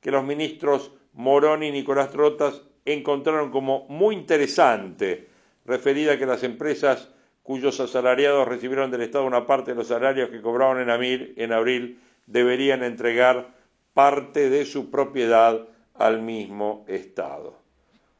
que 0.00 0.10
los 0.10 0.24
ministros 0.24 0.90
Morón 1.12 1.62
y 1.62 1.70
Nicolás 1.70 2.10
Trotas 2.10 2.62
encontraron 2.84 3.50
como 3.50 3.86
muy 3.88 4.14
interesante, 4.14 5.28
referida 5.64 6.14
a 6.14 6.18
que 6.18 6.26
las 6.26 6.42
empresas 6.42 7.10
cuyos 7.42 7.80
asalariados 7.80 8.48
recibieron 8.48 8.90
del 8.90 9.02
Estado 9.02 9.24
una 9.24 9.46
parte 9.46 9.72
de 9.72 9.76
los 9.76 9.88
salarios 9.88 10.30
que 10.30 10.40
cobraban 10.40 10.80
en 10.80 10.90
abril, 10.90 11.34
en 11.36 11.52
abril 11.52 12.00
deberían 12.26 12.82
entregar 12.82 13.54
parte 13.94 14.48
de 14.48 14.64
su 14.64 14.90
propiedad 14.90 15.66
al 15.94 16.22
mismo 16.22 16.84
Estado. 16.88 17.58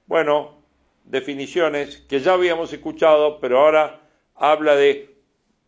Bueno, 0.07 0.63
definiciones 1.05 1.99
que 2.09 2.21
ya 2.21 2.35
habíamos 2.35 2.73
escuchado, 2.73 3.41
pero 3.41 3.61
ahora 3.61 4.01
habla 4.35 4.77
de 4.77 5.12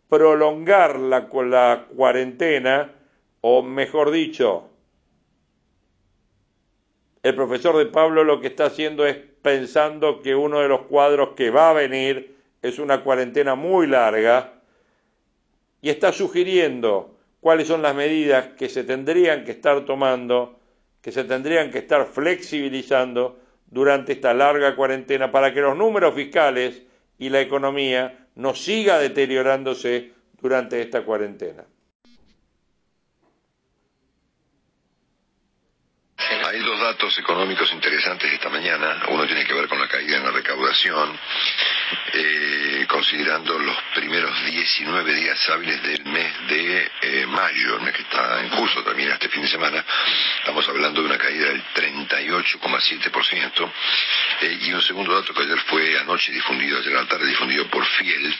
prolongar 0.08 0.98
la, 0.98 1.28
la 1.44 1.86
cuarentena, 1.94 2.92
o 3.40 3.62
mejor 3.62 4.10
dicho, 4.10 4.70
el 7.22 7.34
profesor 7.34 7.76
de 7.78 7.86
Pablo 7.86 8.22
lo 8.22 8.40
que 8.40 8.48
está 8.48 8.66
haciendo 8.66 9.06
es 9.06 9.16
pensando 9.16 10.20
que 10.20 10.34
uno 10.34 10.60
de 10.60 10.68
los 10.68 10.82
cuadros 10.82 11.30
que 11.36 11.50
va 11.50 11.70
a 11.70 11.72
venir 11.72 12.36
es 12.60 12.78
una 12.78 13.02
cuarentena 13.02 13.54
muy 13.54 13.86
larga 13.86 14.54
y 15.80 15.90
está 15.90 16.12
sugiriendo 16.12 17.16
cuáles 17.40 17.68
son 17.68 17.82
las 17.82 17.94
medidas 17.94 18.48
que 18.58 18.70
se 18.70 18.84
tendrían 18.84 19.44
que 19.44 19.52
estar 19.52 19.84
tomando, 19.84 20.58
que 21.02 21.12
se 21.12 21.24
tendrían 21.24 21.70
que 21.70 21.78
estar 21.78 22.06
flexibilizando 22.06 23.38
durante 23.66 24.12
esta 24.12 24.32
larga 24.32 24.76
cuarentena 24.76 25.30
para 25.30 25.52
que 25.52 25.60
los 25.60 25.76
números 25.76 26.14
fiscales 26.14 26.82
y 27.18 27.28
la 27.28 27.40
economía 27.40 28.23
no 28.36 28.54
siga 28.54 28.98
deteriorándose 28.98 30.12
durante 30.40 30.80
esta 30.80 31.04
cuarentena. 31.04 31.64
Hay 36.54 36.60
dos 36.60 36.78
datos 36.78 37.18
económicos 37.18 37.72
interesantes 37.72 38.32
esta 38.32 38.48
mañana. 38.48 39.02
Uno 39.08 39.26
tiene 39.26 39.44
que 39.44 39.54
ver 39.54 39.66
con 39.66 39.80
la 39.80 39.88
caída 39.88 40.18
en 40.18 40.22
la 40.22 40.30
recaudación, 40.30 41.18
eh, 42.12 42.86
considerando 42.86 43.58
los 43.58 43.76
primeros 43.92 44.32
19 44.44 45.14
días 45.16 45.50
hábiles 45.50 45.82
del 45.82 46.04
mes 46.04 46.32
de 46.46 46.92
eh, 47.02 47.26
mayo, 47.26 47.74
el 47.74 47.82
mes 47.82 47.92
que 47.94 48.02
está 48.02 48.40
en 48.40 48.50
curso, 48.50 48.84
termina 48.84 49.14
este 49.14 49.28
fin 49.30 49.42
de 49.42 49.48
semana. 49.48 49.84
Estamos 50.38 50.68
hablando 50.68 51.00
de 51.00 51.08
una 51.08 51.18
caída 51.18 51.48
del 51.48 51.64
38,7%. 51.74 53.72
Eh, 54.42 54.58
y 54.60 54.72
un 54.72 54.82
segundo 54.82 55.12
dato 55.12 55.34
que 55.34 55.42
ayer 55.42 55.58
fue 55.66 55.98
anoche 55.98 56.30
difundido, 56.30 56.78
ayer 56.78 56.94
a 56.94 57.02
la 57.02 57.08
tarde 57.08 57.26
difundido 57.26 57.66
por 57.66 57.84
Fiel, 57.84 58.32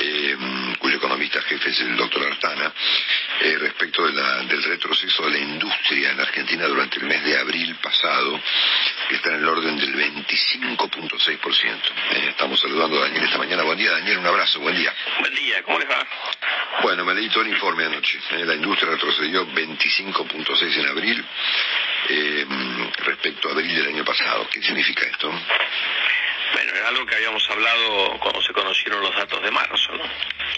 eh, 0.00 0.36
cuyo 0.78 0.96
economista 0.96 1.40
jefe 1.42 1.70
es 1.70 1.80
el 1.80 1.96
doctor 1.96 2.26
Artana, 2.26 2.72
eh, 3.40 3.56
respecto 3.58 4.06
del 4.06 4.62
retroceso 4.62 5.24
de 5.24 5.30
la 5.32 5.38
industria 5.38 6.10
en 6.12 6.20
Argentina 6.20 6.66
durante 6.66 6.98
el 6.98 7.06
mes 7.06 7.24
de 7.24 7.38
abril 7.38 7.74
pasado, 7.76 8.40
que 9.08 9.16
está 9.16 9.30
en 9.30 9.36
el 9.36 9.48
orden 9.48 9.76
del 9.76 9.94
25.6%. 9.94 11.80
estamos 12.28 12.60
saludando 12.60 12.98
a 12.98 13.02
Daniel 13.08 13.24
esta 13.24 13.38
mañana. 13.38 13.62
Buen 13.62 13.78
día, 13.78 13.90
Daniel, 13.92 14.18
un 14.18 14.26
abrazo, 14.26 14.60
buen 14.60 14.76
día. 14.76 14.92
Buen 15.20 15.34
día, 15.34 15.62
¿cómo 15.62 15.78
les 15.78 15.88
va? 15.88 16.06
Bueno, 16.82 17.04
me 17.04 17.14
leí 17.14 17.28
todo 17.28 17.42
el 17.42 17.48
informe 17.50 17.84
anoche. 17.84 18.20
la 18.30 18.54
industria 18.54 18.92
retrocedió 18.92 19.46
25.6 19.48 20.76
en 20.78 20.86
abril 20.86 21.24
respecto 23.04 23.48
a 23.48 23.52
abril 23.52 23.74
del 23.74 23.88
año 23.88 24.04
pasado. 24.04 24.48
¿Qué 24.50 24.62
significa 24.62 25.06
esto? 25.06 25.32
Bueno, 26.52 26.72
era 26.74 26.88
algo 26.88 27.06
que 27.06 27.14
habíamos 27.14 27.48
hablado 27.50 28.18
cuando 28.20 28.42
se 28.42 28.52
conocieron 28.52 29.02
los 29.02 29.14
datos 29.14 29.42
de 29.42 29.50
marzo, 29.50 29.92
¿no? 29.92 30.04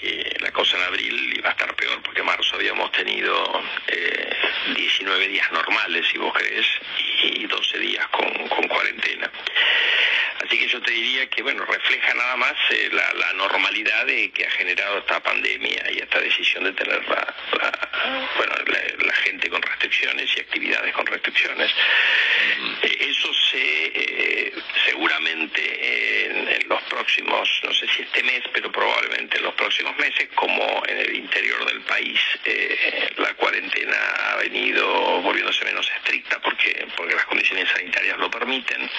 Que 0.00 0.37
la 0.40 0.52
cosa 0.52 0.76
en 0.76 0.85
abril 0.85 1.35
iba 1.37 1.49
a 1.49 1.52
estar 1.52 1.75
peor 1.75 2.00
porque 2.02 2.23
marzo 2.23 2.54
habíamos 2.54 2.92
tenido 2.92 3.62
19 4.75 5.25
eh, 5.25 5.28
días 5.28 5.50
normales, 5.52 6.06
si 6.11 6.18
vos 6.18 6.32
crees, 6.35 6.66
y 7.23 7.47
12 7.47 7.78
días 7.78 8.06
con, 8.09 8.68
cuarentena. 8.68 9.30
Así 10.44 10.59
que 10.59 10.68
yo 10.68 10.80
te 10.80 10.90
diría 10.90 11.28
que, 11.28 11.42
bueno, 11.42 11.64
refleja 11.64 12.14
nada 12.14 12.37
más 12.37 12.54
eh, 12.70 12.88
la, 12.92 13.32
normalidad 13.35 14.06
de 14.06 14.30
que 14.30 14.47
ha 14.47 14.50
generado 14.50 14.99
esta 14.99 15.20
pandemia 15.20 15.90
y 15.92 15.99
esta 15.99 16.20
decisión 16.20 16.64
de 16.64 16.73
tener 16.73 17.02
la, 17.09 17.35
bueno, 18.37 18.54
la, 18.66 19.14
gente 19.14 19.49
con 19.49 19.62
restricciones 19.62 20.28
y 20.37 20.40
actividades 20.40 20.92
con 20.94 21.06
restricciones. 21.06 21.70
Próximos, 27.00 27.49
no 27.64 27.73
sé 27.73 27.87
si 27.88 28.02
este 28.02 28.23
mes, 28.23 28.42
pero 28.52 28.71
probablemente 28.71 29.38
en 29.38 29.45
los 29.45 29.54
próximos 29.54 29.97
meses, 29.97 30.28
como 30.35 30.83
en 30.87 30.99
el 30.99 31.16
interior 31.16 31.64
del 31.64 31.80
país 31.80 32.21
eh, 32.45 33.09
la 33.16 33.33
cuarentena 33.35 33.97
ha 33.97 34.37
venido 34.37 34.85
volviéndose 35.23 35.64
menos 35.64 35.90
estricta 35.97 36.38
porque, 36.42 36.87
porque 36.97 37.14
las 37.14 37.25
condiciones 37.25 37.71
sanitarias 37.71 38.19
lo 38.19 38.30
permiten 38.30 38.90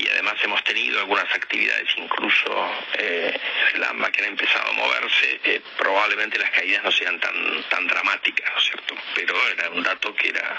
y 0.00 0.08
además 0.08 0.34
hemos 0.42 0.62
tenido 0.64 1.00
algunas 1.00 1.30
actividades 1.34 1.88
incluso 1.96 2.74
eh, 2.98 3.38
en 3.70 3.76
el 3.76 3.84
AMBA 3.84 4.10
que 4.10 4.22
han 4.22 4.30
empezado 4.30 4.70
a 4.70 4.72
moverse, 4.72 5.40
eh, 5.44 5.60
probablemente 5.76 6.38
las 6.38 6.50
caídas 6.50 6.82
no 6.84 6.90
sean 6.90 7.20
tan, 7.20 7.62
tan 7.68 7.86
dramáticas, 7.86 8.50
¿no 8.50 8.58
es 8.58 8.64
cierto? 8.64 8.94
Pero 9.14 9.34
era 9.50 9.70
un 9.70 9.82
dato 9.82 10.14
que 10.14 10.28
era, 10.28 10.58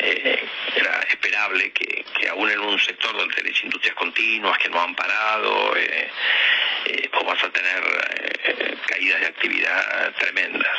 eh, 0.00 0.48
era 0.74 1.00
esperable 1.08 1.70
que, 1.72 2.04
que 2.18 2.28
aún 2.28 2.50
en 2.50 2.60
un 2.60 2.78
sector 2.80 3.16
donde 3.16 3.34
tenés 3.34 3.62
industrias 3.62 3.94
continuas 3.94 4.58
que 4.58 4.68
no 4.68 4.80
han 4.80 4.94
parado, 4.94 5.74
eh, 6.86 7.02
eh, 7.02 7.08
pues 7.12 7.24
vas 7.24 7.42
a 7.44 7.50
tener 7.50 7.82
eh, 8.44 8.76
caídas 8.86 9.20
de 9.20 9.26
actividad 9.26 10.12
tremendas. 10.18 10.76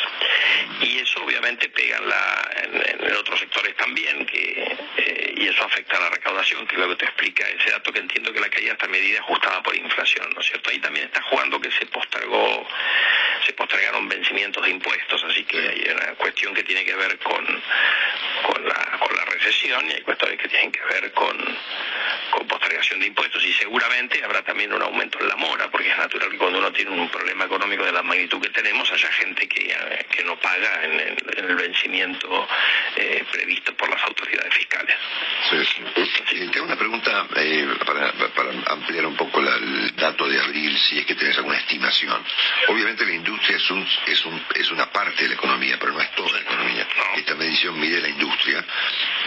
Y 0.82 1.00
eso 1.00 1.24
obviamente 1.24 1.70
pega 1.70 1.98
en, 1.98 2.10
la, 2.10 2.51
en, 2.63 3.06
en 3.06 3.15
otros 3.15 3.39
sectores 3.39 3.75
también, 3.75 4.25
que, 4.25 4.77
eh, 4.98 5.34
y 5.36 5.48
eso 5.48 5.63
afecta 5.63 5.98
a 5.98 6.01
la 6.01 6.10
recaudación, 6.10 6.65
que 6.68 6.75
es 6.75 6.82
lo 6.82 6.89
que 6.89 6.96
te 6.96 7.06
explica 7.06 7.48
ese 7.48 7.72
dato 7.72 7.91
que 7.91 8.00
entiendo 8.00 8.32
que 8.34 8.39
la 8.39 8.50
caída 8.50 8.74
está 8.74 8.88
medida 8.88 9.20
ajustada 9.20 9.62
por 9.63 9.75
inflación, 9.75 10.29
¿no 10.34 10.41
es 10.41 10.48
cierto? 10.48 10.70
Ahí 10.70 10.79
también 10.79 11.06
está 11.06 11.22
jugando 11.24 11.60
que 11.60 11.72
se 11.72 11.86
postergó, 11.88 12.68
se 13.46 13.53
postergaron 13.53 14.08
vencimientos 14.08 14.63
de 14.63 14.72
impuestos, 14.72 15.24
así 15.24 15.44
que 15.44 15.58
hay 15.58 15.91
una 15.91 16.13
cuestión 16.15 16.53
que 16.53 16.63
tiene 16.63 16.84
que 16.86 16.96
ver 16.96 17.18
con, 17.20 17.46
con, 17.46 18.68
la, 18.68 18.98
con 19.00 19.15
la 19.15 19.25
recesión 19.25 19.89
y 19.89 19.94
hay 19.94 20.01
cuestiones 20.01 20.39
que 20.39 20.48
tienen 20.48 20.72
que 20.72 20.82
ver 20.82 21.12
con, 21.13 21.38
con 22.29 22.48
postergación 22.48 23.00
de 23.00 23.07
impuestos 23.07 23.43
y 23.45 23.53
seguramente 23.53 24.24
habrá 24.24 24.41
también 24.43 24.74
un 24.74 24.81
aumento 24.81 25.19
en 25.19 25.27
la 25.27 25.36
mora, 25.36 25.69
porque 25.69 25.89
es 25.89 25.98
natural 25.98 26.29
que 26.31 26.38
cuando 26.38 26.59
uno 26.59 26.71
tiene 26.71 26.91
un 26.91 27.09
problema 27.09 27.45
económico 27.45 27.83
de 27.83 27.91
la 27.91 28.03
magnitud 28.03 28.41
que 28.41 28.50
tenemos 28.50 28.91
haya 28.91 29.12
gente 29.13 29.48
que, 29.48 29.71
eh, 29.71 30.05
que 30.09 30.24
no 30.24 30.38
paga 30.39 30.86
en 30.86 31.00
el, 31.00 31.17
en 31.38 31.45
el 31.50 31.55
vencimiento 31.55 32.48
eh, 32.95 33.24
previsto 33.31 33.74
por 33.75 33.89
las 33.89 34.03
autoridades 34.03 34.53
fiscales. 34.53 34.95
Sí, 35.50 35.57
sí. 35.65 35.83
Eh, 36.31 36.50
tengo 36.51 36.65
una 36.65 36.75
pregunta 36.75 37.27
eh, 37.36 37.67
para, 37.86 38.12
para, 38.12 38.51
ampliar 38.67 39.05
un 39.05 39.15
poco 39.15 39.41
la, 39.41 39.55
el 39.55 39.95
dato 39.95 40.27
de 40.27 40.39
abril, 40.39 40.77
si 40.77 41.00
es 41.00 41.05
que 41.05 41.15
tenés 41.15 41.38
alguna 41.38 41.57
estimación. 41.57 42.24
Obviamente 42.67 43.05
la 43.05 43.13
industria 43.13 43.57
es, 43.57 43.71
un, 43.71 43.88
es, 44.05 44.25
un, 44.25 44.45
es 44.55 44.71
una 44.71 44.91
parte 44.91 45.24
de 45.24 45.29
la 45.29 45.36
economía, 45.36 45.77
pero 45.79 45.93
no 45.93 46.01
es 46.01 46.12
toda 46.12 46.33
la 46.33 46.39
economía. 46.41 46.88
Esta 47.15 47.36
medición 47.36 47.79
mide 47.79 48.01
la 48.01 48.09
industria 48.09 48.63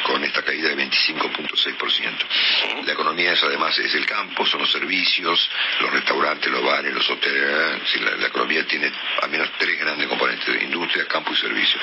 con 0.03 0.23
esta 0.25 0.43
caída 0.43 0.69
de 0.69 0.77
25.6%. 0.77 2.85
La 2.85 2.93
economía 2.93 3.33
es 3.33 3.43
además 3.43 3.79
es 3.79 3.95
el 3.95 4.07
campo, 4.07 4.47
son 4.47 4.61
los 4.61 4.71
servicios, 4.71 5.51
los 5.81 5.93
restaurantes, 5.93 6.51
los 6.51 6.65
bares, 6.65 6.93
los 6.93 7.09
hoteles. 7.11 7.83
Sí, 7.93 8.01
la, 8.01 8.17
la, 8.17 8.27
economía 8.27 8.67
tiene 8.67 8.91
al 9.23 9.31
menos 9.31 9.51
tres 9.59 9.79
grandes 9.79 10.09
componentes, 10.09 10.63
industria, 10.63 11.07
campo 11.07 11.33
y 11.33 11.37
servicios. 11.37 11.83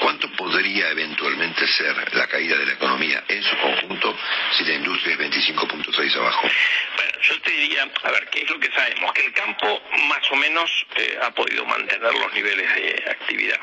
¿Cuánto 0.00 0.30
podría 0.32 0.90
eventualmente 0.90 1.66
ser 1.66 2.14
la 2.14 2.26
caída 2.26 2.56
de 2.56 2.66
la 2.66 2.72
economía 2.72 3.24
en 3.28 3.42
su 3.42 3.56
conjunto 3.58 4.16
si 4.56 4.64
la 4.64 4.74
industria 4.74 5.14
es 5.14 5.20
25.6 5.20 6.16
abajo? 6.16 6.48
Bueno, 6.96 7.12
yo 7.22 7.40
te 7.40 7.50
diría, 7.50 7.90
a 8.02 8.10
ver, 8.10 8.28
¿qué 8.30 8.42
es 8.42 8.50
lo 8.50 8.60
que 8.60 8.70
sabemos? 8.72 9.12
Que 9.12 9.26
el 9.26 9.32
campo 9.32 9.82
más 10.08 10.30
o 10.30 10.36
menos 10.36 10.86
eh, 10.96 11.18
ha 11.22 11.30
podido 11.30 11.64
mantener 11.64 12.14
los 12.14 12.32
niveles 12.32 12.74
de 12.74 13.04
actividad. 13.10 13.60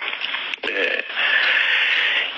Eh, 0.63 1.05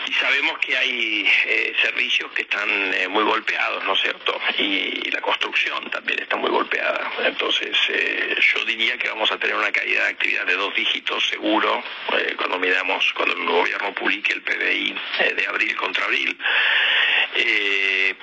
y 0.08 0.14
sabemos 0.14 0.58
que 0.60 0.78
hay 0.78 1.30
eh, 1.46 1.74
servicios 1.82 2.32
que 2.32 2.44
están 2.44 2.94
eh, 2.94 3.08
muy 3.10 3.24
golpeados, 3.24 3.84
¿no 3.84 3.94
es 3.94 4.02
cierto? 4.02 4.40
Y, 4.58 5.12
la 5.12 5.22
construcción 5.22 5.90
también 5.90 6.20
está 6.20 6.36
muy 6.36 6.50
golpeada. 6.50 7.12
Entonces, 7.26 7.76
eh, 7.90 8.36
yo 8.40 8.64
diría 8.66 8.98
que 8.98 9.10
vamos 9.10 9.32
a 9.32 9.38
tener 9.38 9.56
una 9.56 9.72
caída 9.72 10.04
de 10.04 10.10
actividad 10.10 10.46
de 10.46 10.56
dos 10.56 10.76
dígitos 10.76 11.28
seguro 11.28 11.84
eh, 12.14 12.36
cuando 12.38 12.60
miramos, 12.60 13.12
cuando 13.14 13.36
el 13.36 13.46
gobierno 13.46 13.94
publique 13.94 14.34
el 14.34 14.42
PBI 14.42 14.96
eh, 15.20 15.34
de 15.34 15.48
abril 15.48 15.76
contra 15.76 16.06
abril. 16.06 16.38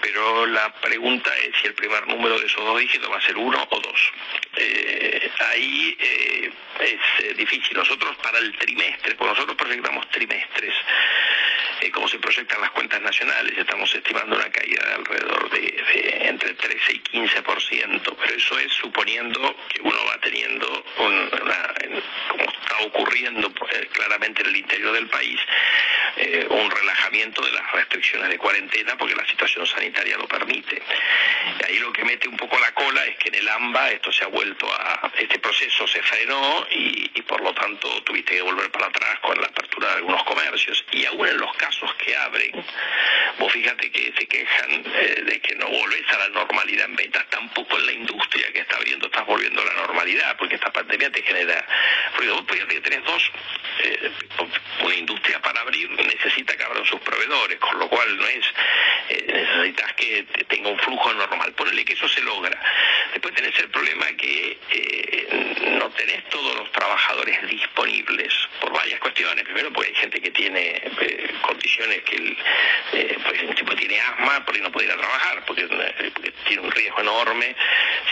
pero 0.00 0.46
la 0.46 0.72
pregunta 0.74 1.30
es 1.38 1.56
si 1.60 1.66
el 1.66 1.74
primer 1.74 2.06
número 2.06 2.38
de 2.38 2.46
esos 2.46 2.64
dos 2.64 2.78
dígitos 2.78 3.10
va 3.10 3.18
a 3.18 3.22
ser 3.22 3.36
uno 3.36 3.66
o 3.68 3.80
dos. 3.80 4.12
ahí 5.50 5.96
es 6.80 7.36
difícil. 7.36 7.76
Nosotros 7.76 8.16
para 8.22 8.38
el 8.38 8.56
trimestre, 8.56 9.14
pues 9.14 9.30
nosotros 9.30 9.56
proyectamos 9.56 10.08
trimestres 10.10 10.74
eh, 11.84 11.90
como 11.90 12.08
se 12.08 12.18
proyectan 12.18 12.60
las 12.62 12.70
cuentas 12.70 13.00
nacionales, 13.02 13.58
estamos 13.58 13.94
estimando 13.94 14.36
una 14.36 14.50
caída 14.50 14.82
de 14.86 14.94
alrededor 14.94 15.50
de, 15.50 15.60
de 15.60 16.28
entre 16.28 16.54
13 16.54 16.92
y 16.94 17.00
15%, 17.00 18.16
pero 18.20 18.34
eso 18.34 18.58
es 18.58 18.72
suponiendo 18.72 19.54
que 19.68 19.82
uno 19.82 19.96
va 20.06 20.18
teniendo 20.20 20.84
un, 20.98 21.12
una, 21.42 21.74
como 22.28 22.44
está 22.44 22.78
ocurriendo 22.86 23.48
eh, 23.48 23.88
claramente 23.92 24.40
en 24.40 24.48
el 24.48 24.56
interior 24.56 24.92
del 24.92 25.08
país, 25.08 25.38
eh, 26.16 26.46
un 26.48 26.70
relajamiento 26.70 27.44
de 27.44 27.52
las 27.52 27.72
restricciones 27.72 28.28
de 28.28 28.38
cuarentena 28.38 28.96
porque 28.96 29.14
la 29.14 29.26
situación 29.26 29.66
sanitaria 29.66 30.16
lo 30.16 30.28
permite. 30.28 30.80
Ahí 31.66 31.78
lo 31.78 31.92
que 31.92 32.04
mete 32.04 32.28
un 32.28 32.36
poco 32.36 32.58
la 32.58 32.72
cola 32.72 33.04
es 33.06 33.16
que 33.16 33.28
en 33.28 33.36
el 33.36 33.48
AMBA 33.48 33.90
esto 33.92 34.12
se 34.12 34.24
ha 34.24 34.28
vuelto 34.28 34.66
a, 34.72 35.10
este 35.18 35.38
proceso 35.38 35.86
se 35.86 36.02
frenó 36.02 36.66
y, 36.70 37.10
y 37.14 37.22
por 37.22 37.40
lo 37.40 37.52
tanto 37.54 38.02
tuviste 38.02 38.34
que 38.34 38.42
volver 38.42 38.70
para 38.70 38.86
atrás 38.86 39.18
con 39.20 39.40
la 39.40 39.46
apertura 39.46 39.88
de 39.88 39.94
algunos 39.96 40.22
comercios 40.24 40.84
y 40.92 41.04
aún 41.06 41.26
en 41.26 41.38
los 41.38 41.54
casos 41.56 41.92
que 41.94 42.16
abren, 42.16 42.64
vos 43.38 43.52
fíjate 43.52 43.90
que 43.90 44.12
se 44.16 44.26
quejan 44.26 44.84
eh, 44.86 45.22
de 45.24 45.40
que 45.40 45.54
no 45.56 45.68
volvés 45.68 46.08
a 46.08 46.18
la 46.18 46.28
normalidad 46.28 46.86
en 46.86 46.96
ventas, 46.96 47.24
tampoco 47.30 47.78
en 47.78 47.86
la 47.86 47.92
industria 47.92 48.52
que 48.52 48.60
está 48.60 48.76
abriendo 48.76 49.06
estás 49.06 49.26
volviendo 49.26 49.62
a 49.62 49.64
la 49.64 49.74
normalidad, 49.74 50.36
porque 50.36 50.56
esta 50.56 50.72
pandemia 50.72 51.10
te 51.10 51.22
genera 51.22 51.64
ruido. 52.16 52.34
Vos 52.42 52.44
que 52.68 52.80
tenés 52.80 53.04
dos, 53.04 53.30
eh, 53.82 54.10
una 54.82 54.94
industria 54.94 55.40
para 55.40 55.60
abrir 55.60 55.88
necesita 56.06 56.56
que 56.56 56.64
abran 56.64 56.84
sus 56.84 57.00
proveedores, 57.00 57.58
con 57.58 57.78
lo 57.78 57.88
cual 57.88 58.16
no 58.16 58.26
es, 58.26 58.46
eh, 59.08 59.24
necesitas 59.28 59.92
que 59.94 60.26
tenga 60.48 60.70
un 60.70 60.78
flujo 60.78 61.12
normal. 61.14 61.52
Ponele 61.54 61.84
que 61.84 61.94
eso 61.94 62.08
se 62.08 62.22
logra. 62.22 62.58
Después 63.12 63.34
tenés 63.34 63.58
el 63.58 63.68
problema 63.68 64.06
que 64.16 64.58
eh, 64.70 65.54
no 65.78 65.88
tenés 65.90 66.28
todos 66.28 66.56
los 66.56 66.70
trabajadores 66.72 67.48
disponibles 67.48 68.32
por 68.60 68.72
varias 68.72 68.98
cuestiones. 69.00 69.44
Primero 69.44 69.72
porque 69.72 69.90
hay 69.90 69.94
gente 69.94 70.20
que 70.20 70.30
tiene 70.30 70.82
eh, 71.00 71.34
condiciones 71.42 72.02
que 72.02 72.36
eh, 72.92 73.18
pues 73.24 73.40
el 73.40 73.54
tipo 73.54 73.74
tiene 73.76 74.00
asma, 74.00 74.44
porque 74.44 74.60
no 74.60 74.72
puede 74.72 74.86
ir 74.86 74.92
a 74.92 74.96
trabajar, 74.96 75.44
porque, 75.46 75.64
tiene 76.46 76.62
un 76.62 76.70
riesgo 76.70 77.00
enorme 77.00 77.54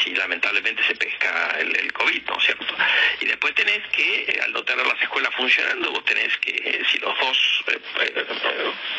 si 0.02 0.14
lamentablemente 0.14 0.83
se 0.85 0.94
pesca 0.94 1.57
el, 1.59 1.74
el, 1.76 1.92
COVID, 1.92 2.22
¿no 2.22 2.38
es 2.38 2.44
cierto? 2.44 2.74
Y 3.20 3.26
después 3.26 3.55
tenés 3.55 3.87
que, 3.88 4.40
al 4.42 4.52
no 4.52 4.62
tener 4.64 4.87
las 4.87 5.00
escuelas 5.02 5.35
funcionando, 5.35 5.90
vos 5.90 6.05
tenés 6.05 6.37
que, 6.38 6.83
si 6.90 6.98
los 6.98 7.18
dos 7.18 7.64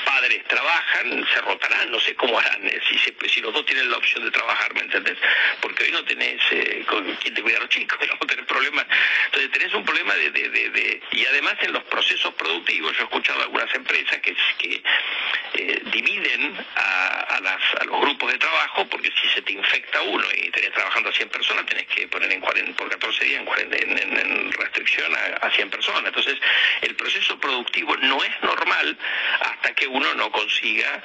padres 0.05 0.43
trabajan, 0.47 1.25
se 1.33 1.41
rotarán, 1.41 1.91
no 1.91 1.99
sé 1.99 2.15
cómo 2.15 2.37
harán, 2.39 2.61
si, 2.89 2.97
se, 2.99 3.13
si 3.29 3.41
los 3.41 3.53
dos 3.53 3.65
tienen 3.65 3.89
la 3.89 3.97
opción 3.97 4.23
de 4.23 4.31
trabajar, 4.31 4.73
¿me 4.73 4.81
entendés? 4.81 5.17
Porque 5.61 5.83
hoy 5.85 5.91
no 5.91 6.03
tenés 6.05 6.41
con 6.85 7.03
quién 7.15 7.33
te 7.33 7.41
cuida 7.41 7.57
a 7.57 7.61
los 7.61 7.69
chicos, 7.69 7.97
no 8.21 8.27
tenés 8.27 8.45
problemas. 8.45 8.85
Entonces 9.25 9.51
tenés 9.51 9.73
un 9.73 9.85
problema 9.85 10.13
de, 10.15 11.01
y 11.11 11.25
además 11.25 11.55
en 11.61 11.73
los 11.73 11.83
procesos 11.83 12.33
productivos, 12.35 12.93
yo 12.93 13.01
he 13.01 13.03
escuchado 13.03 13.41
algunas 13.41 13.73
empresas 13.75 14.19
que, 14.19 14.35
eh, 15.55 15.81
dividen 15.91 16.57
a, 16.75 17.39
las, 17.41 17.81
a, 17.81 17.83
los 17.85 18.01
grupos 18.01 18.31
de 18.31 18.37
trabajo, 18.37 18.87
porque 18.89 19.11
si 19.21 19.27
se 19.29 19.41
te 19.41 19.51
infecta 19.53 20.01
uno 20.01 20.25
y 20.35 20.49
tenés 20.49 20.71
trabajando 20.71 21.09
a 21.09 21.13
100 21.13 21.29
personas, 21.29 21.65
tenés 21.65 21.85
que 21.87 22.07
poner 22.07 22.31
en 22.31 22.41
40, 22.41 22.73
por 22.75 22.89
14 22.89 23.25
días 23.25 23.43
en, 23.57 23.73
en, 23.73 24.17
en 24.17 24.51
restricción 24.51 25.13
a, 25.15 25.45
a, 25.45 25.51
100 25.51 25.69
personas. 25.69 26.05
Entonces, 26.05 26.37
el 26.81 26.95
proceso 26.95 27.39
productivo 27.39 27.95
no 27.97 28.23
es 28.23 28.31
normal 28.41 28.72
hasta 29.39 29.73
que 29.73 29.87
uno 29.87 30.13
no 30.15 30.31
consiga, 30.31 31.01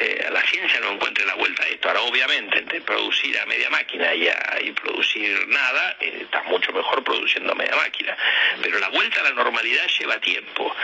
eh, 0.00 0.28
la 0.30 0.40
ciencia 0.42 0.80
no 0.80 0.92
encuentre 0.92 1.26
la 1.26 1.34
vuelta 1.34 1.62
a 1.62 1.68
esto. 1.68 1.88
Ahora, 1.88 2.00
obviamente, 2.02 2.58
entre 2.58 2.80
producir 2.80 3.38
a 3.38 3.46
media 3.46 3.68
máquina 3.70 4.14
y, 4.14 4.28
a, 4.28 4.58
y 4.62 4.72
producir 4.72 5.46
nada, 5.48 5.96
eh, 6.00 6.20
está 6.22 6.42
mucho 6.44 6.72
mejor 6.72 7.04
produciendo 7.04 7.52
a 7.52 7.54
media 7.54 7.76
máquina. 7.76 8.16
Pero 8.62 8.78
la 8.78 8.88
vuelta 8.88 9.20
a 9.20 9.24
la 9.24 9.32
normalidad 9.32 9.86
lleva 9.98 10.18
tiempo. 10.20 10.74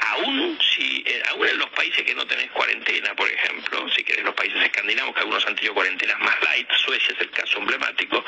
Aún 0.00 0.58
si, 0.60 1.02
eh, 1.06 1.22
aún 1.30 1.48
en 1.48 1.58
los 1.58 1.70
países 1.70 2.04
que 2.04 2.14
no 2.14 2.26
tenés 2.26 2.50
cuarentena, 2.50 3.14
por 3.14 3.30
ejemplo, 3.30 3.88
si 3.90 4.04
querés 4.04 4.24
los 4.24 4.34
países 4.34 4.62
escandinavos, 4.62 5.14
que 5.14 5.20
algunos 5.20 5.46
han 5.46 5.54
tenido 5.54 5.74
cuarentenas 5.74 6.18
más 6.20 6.34
light, 6.42 6.70
Suecia 6.72 7.14
es 7.14 7.20
el 7.20 7.30
caso 7.30 7.58
emblemático, 7.58 8.22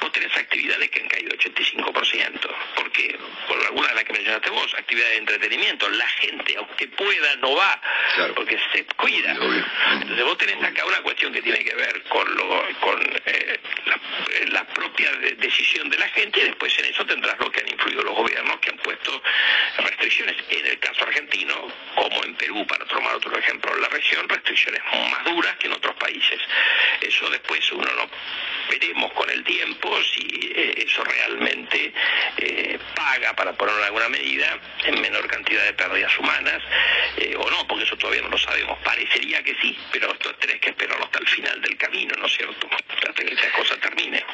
vos 0.00 0.12
tenés 0.12 0.36
actividades 0.36 0.90
que 0.90 1.00
han 1.00 1.08
caído 1.08 1.30
85%, 1.36 2.56
porque 2.74 3.16
por 3.46 3.64
alguna 3.64 3.88
de 3.88 3.94
las 3.94 4.04
que 4.04 4.12
mencionaste 4.12 4.50
vos, 4.50 4.74
actividades 4.74 5.12
de 5.12 5.18
entretenimiento, 5.18 5.88
la 5.90 6.08
gente, 6.08 6.56
aunque 6.56 6.88
pueda, 6.88 7.03
no 7.40 7.54
va, 7.54 7.80
claro. 8.14 8.34
porque 8.34 8.58
se 8.72 8.84
cuida. 8.96 9.32
Entonces 9.32 10.24
vos 10.24 10.38
tenés 10.38 10.62
acá 10.62 10.84
una 10.84 11.02
cuestión 11.02 11.32
que 11.32 11.42
tiene 11.42 11.64
que 11.64 11.74
ver 11.74 12.02
con, 12.04 12.34
lo, 12.36 12.66
con 12.80 13.00
eh, 13.26 13.60
la, 13.86 14.00
la, 14.50 14.64
propia 14.64 15.12
decisión 15.38 15.88
de 15.90 15.98
la 15.98 16.08
gente 16.08 16.40
y 16.40 16.44
después 16.44 16.76
en 16.78 16.86
eso 16.86 17.04
tendrás 17.06 17.38
lo 17.38 17.50
que 17.50 17.60
han 17.60 17.68
influido 17.68 18.02
los 18.02 18.14
gobiernos 18.14 18.58
que 18.60 18.70
han 18.70 18.78
puesto 18.78 19.22
restricciones. 19.78 20.36
En 20.48 20.66
el 20.66 20.78
caso 20.78 21.04
argentino, 21.04 21.68
como 21.94 22.24
en 22.24 22.34
Perú, 22.34 22.66
para 22.66 22.84
tomar 22.86 23.14
otro 23.14 23.36
ejemplo 23.36 23.74
en 23.74 23.82
la 23.82 23.88
región, 23.88 24.28
restricciones 24.28 24.80
más 25.10 25.24
duras 25.24 25.56
que 25.56 25.66
en 25.66 25.72
otros 25.74 25.94
países. 25.96 26.40
Eso 27.00 27.28
después 27.30 27.70
uno 27.72 27.90
no 27.92 28.08
veremos 28.68 29.12
con 29.12 29.28
el 29.30 29.44
tiempo 29.44 30.02
si 30.02 30.52
eh, 30.54 30.84
eso 30.86 31.04
realmente 31.04 31.92
eh, 32.38 32.78
paga, 32.94 33.34
para 33.34 33.52
poner 33.52 33.74
alguna 33.82 34.08
medida, 34.08 34.58
en 34.84 35.00
menor 35.00 35.26
cantidad 35.28 35.64
de 35.64 35.72
pérdidas 35.74 36.18
humanas, 36.18 36.62
eh, 37.16 37.34
o 37.38 37.50
no, 37.50 37.66
porque 37.66 37.84
eso 37.84 37.96
todavía 37.96 38.22
no 38.22 38.28
lo 38.28 38.38
sabemos. 38.38 38.78
Parecería 38.84 39.42
que 39.42 39.54
sí, 39.60 39.76
pero 39.92 40.12
esto 40.12 40.34
tenés 40.36 40.60
que 40.60 40.70
esperarlo 40.70 41.04
hasta 41.04 41.18
el 41.18 41.28
final 41.28 41.60
del 41.60 41.76
camino, 41.76 42.14
¿no 42.18 42.26
es 42.26 42.36
cierto? 42.36 42.68
Hasta 42.70 43.12
que 43.12 43.34
esta 43.34 43.52
cosa 43.52 43.76
termine. 43.78 44.24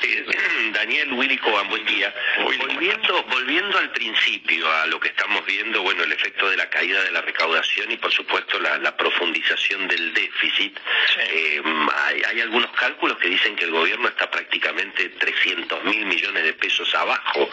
Daniel 0.72 1.12
Willy 1.12 1.38
buen 1.68 1.84
día. 1.86 2.14
Volviendo, 2.42 3.22
volviendo 3.24 3.78
al 3.78 3.90
principio, 3.92 4.70
a 4.72 4.86
lo 4.86 4.98
que 4.98 5.08
estamos 5.08 5.44
viendo, 5.46 5.82
bueno, 5.82 6.04
el 6.04 6.12
efecto 6.12 6.48
de 6.48 6.56
la 6.56 6.68
caída 6.68 7.02
de 7.02 7.10
la 7.12 7.20
recaudación 7.20 7.90
y 7.90 7.96
por 7.96 8.12
supuesto 8.12 8.58
la, 8.60 8.96
profundización 8.96 9.88
del 9.88 10.12
déficit, 10.12 10.78
hay, 11.16 12.22
hay 12.22 12.40
algunos 12.40 12.70
cálculos 12.72 13.16
que 13.18 13.28
dicen 13.28 13.56
que 13.56 13.64
el 13.64 13.70
gobierno 13.70 14.08
está 14.08 14.30
prácticamente 14.30 15.08
300 15.08 15.84
mil 15.84 16.04
millones 16.06 16.44
de 16.44 16.52
pesos 16.54 16.94
abajo 16.94 17.48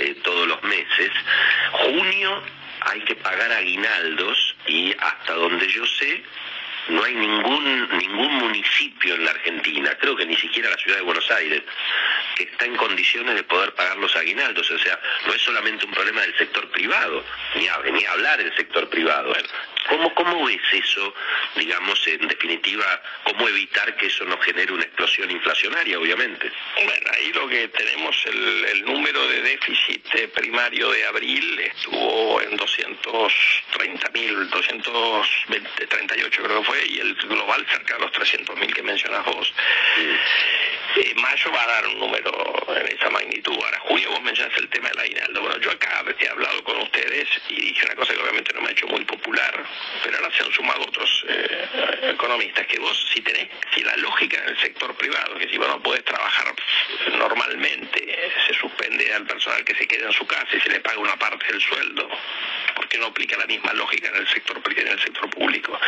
eh, 0.00 0.14
todos 0.22 0.46
los 0.46 0.62
meses. 0.62 1.10
Junio 1.72 2.42
hay 2.84 3.00
que 3.00 3.16
pagar 3.16 3.52
aguinaldos 3.52 4.56
y 4.66 4.94
hasta 4.98 5.34
donde 5.34 5.66
yo 5.68 5.84
sé 5.86 6.22
no 6.88 7.02
hay 7.02 7.14
ningún 7.14 7.88
ningún 7.96 8.34
municipio 8.34 9.14
en 9.14 9.24
la 9.24 9.30
Argentina, 9.30 9.96
creo 9.98 10.16
que 10.16 10.26
ni 10.26 10.36
siquiera 10.36 10.70
la 10.70 10.76
ciudad 10.76 10.98
de 10.98 11.02
Buenos 11.02 11.30
Aires, 11.30 11.62
que 12.36 12.44
está 12.44 12.66
en 12.66 12.76
condiciones 12.76 13.34
de 13.34 13.42
poder 13.44 13.74
pagar 13.74 13.96
los 13.96 14.14
aguinaldos. 14.16 14.70
O 14.70 14.78
sea, 14.78 14.98
no 15.26 15.32
es 15.32 15.40
solamente 15.40 15.86
un 15.86 15.92
problema 15.92 16.22
del 16.22 16.36
sector 16.36 16.68
privado, 16.70 17.24
ni, 17.54 17.68
ni 17.92 18.04
hablar 18.04 18.38
del 18.38 18.54
sector 18.54 18.88
privado. 18.90 19.34
¿Cómo, 19.88 20.14
¿Cómo 20.14 20.44
ves 20.46 20.60
eso, 20.72 21.14
digamos, 21.56 22.06
en 22.06 22.26
definitiva, 22.28 23.02
cómo 23.24 23.48
evitar 23.48 23.94
que 23.96 24.06
eso 24.06 24.24
no 24.24 24.38
genere 24.38 24.72
una 24.72 24.84
explosión 24.84 25.30
inflacionaria, 25.30 25.98
obviamente? 25.98 26.50
Bueno, 26.74 27.10
ahí 27.14 27.32
lo 27.32 27.48
que 27.48 27.68
tenemos, 27.68 28.16
el, 28.26 28.64
el 28.64 28.84
número 28.84 29.26
de 29.28 29.42
déficit 29.42 30.04
primario 30.34 30.90
de 30.90 31.06
abril 31.06 31.60
estuvo 31.60 32.40
en 32.40 32.56
230 32.56 34.10
mil, 34.10 34.50
238 34.50 36.42
creo 36.42 36.60
que 36.60 36.66
fue, 36.66 36.86
y 36.86 36.98
el 36.98 37.14
global 37.14 37.66
cerca 37.70 37.94
de 37.94 38.00
los 38.00 38.12
300 38.12 38.56
mil 38.56 38.72
que 38.72 38.82
mencionas 38.82 39.24
vos. 39.26 39.52
Eh, 40.96 41.14
mayo 41.16 41.50
va 41.52 41.62
a 41.62 41.66
dar 41.66 41.86
un 41.88 41.98
número 41.98 42.30
en 42.76 42.86
esa 42.86 43.10
magnitud. 43.10 43.56
Ahora, 43.64 43.78
junio 43.80 44.10
vos 44.10 44.22
mencionas 44.22 44.56
el 44.58 44.68
tema 44.68 44.88
del 44.90 45.00
aguinaldo. 45.00 45.40
Bueno, 45.40 45.58
yo 45.58 45.70
acá 45.70 46.04
he 46.18 46.28
hablado 46.28 46.62
con 46.64 46.78
ustedes 46.82 47.28
y 47.48 47.56
dije 47.56 47.86
una 47.86 47.96
cosa 47.96 48.14
que 48.14 48.20
obviamente 48.20 48.52
no 48.54 48.60
me 48.60 48.68
ha 48.68 48.72
hecho 48.72 48.86
muy 48.86 49.04
popular, 49.04 49.64
pero 50.02 50.16
ahora 50.16 50.30
se 50.36 50.44
han 50.44 50.52
sumado 50.52 50.82
otros 50.82 51.24
eh, 51.28 52.14
economistas, 52.34 52.66
que 52.66 52.78
vos 52.78 53.10
si 53.12 53.20
tenés, 53.20 53.48
si 53.74 53.82
la 53.82 53.96
lógica 53.96 54.40
en 54.42 54.48
el 54.48 54.60
sector 54.60 54.94
privado, 54.96 55.38
que 55.38 55.48
si 55.48 55.56
vos 55.56 55.68
no 55.68 55.82
podés 55.82 56.04
trabajar 56.04 56.52
normalmente, 57.18 58.32
se 58.46 58.54
suspende 58.54 59.12
al 59.14 59.26
personal 59.26 59.64
que 59.64 59.74
se 59.74 59.86
quede 59.86 60.04
en 60.06 60.12
su 60.12 60.26
casa 60.26 60.56
y 60.56 60.60
se 60.60 60.70
le 60.70 60.80
paga 60.80 60.98
una 60.98 61.16
parte 61.16 61.46
del 61.46 61.60
sueldo, 61.60 62.08
porque 62.74 62.98
no 62.98 63.06
aplica 63.06 63.36
la 63.36 63.46
misma 63.46 63.72
lógica 63.72 64.08
en 64.08 64.16
el 64.16 64.28
sector 64.28 64.60
en 64.84 64.88
el 64.88 65.00
sector 65.00 65.30
público. 65.30 65.78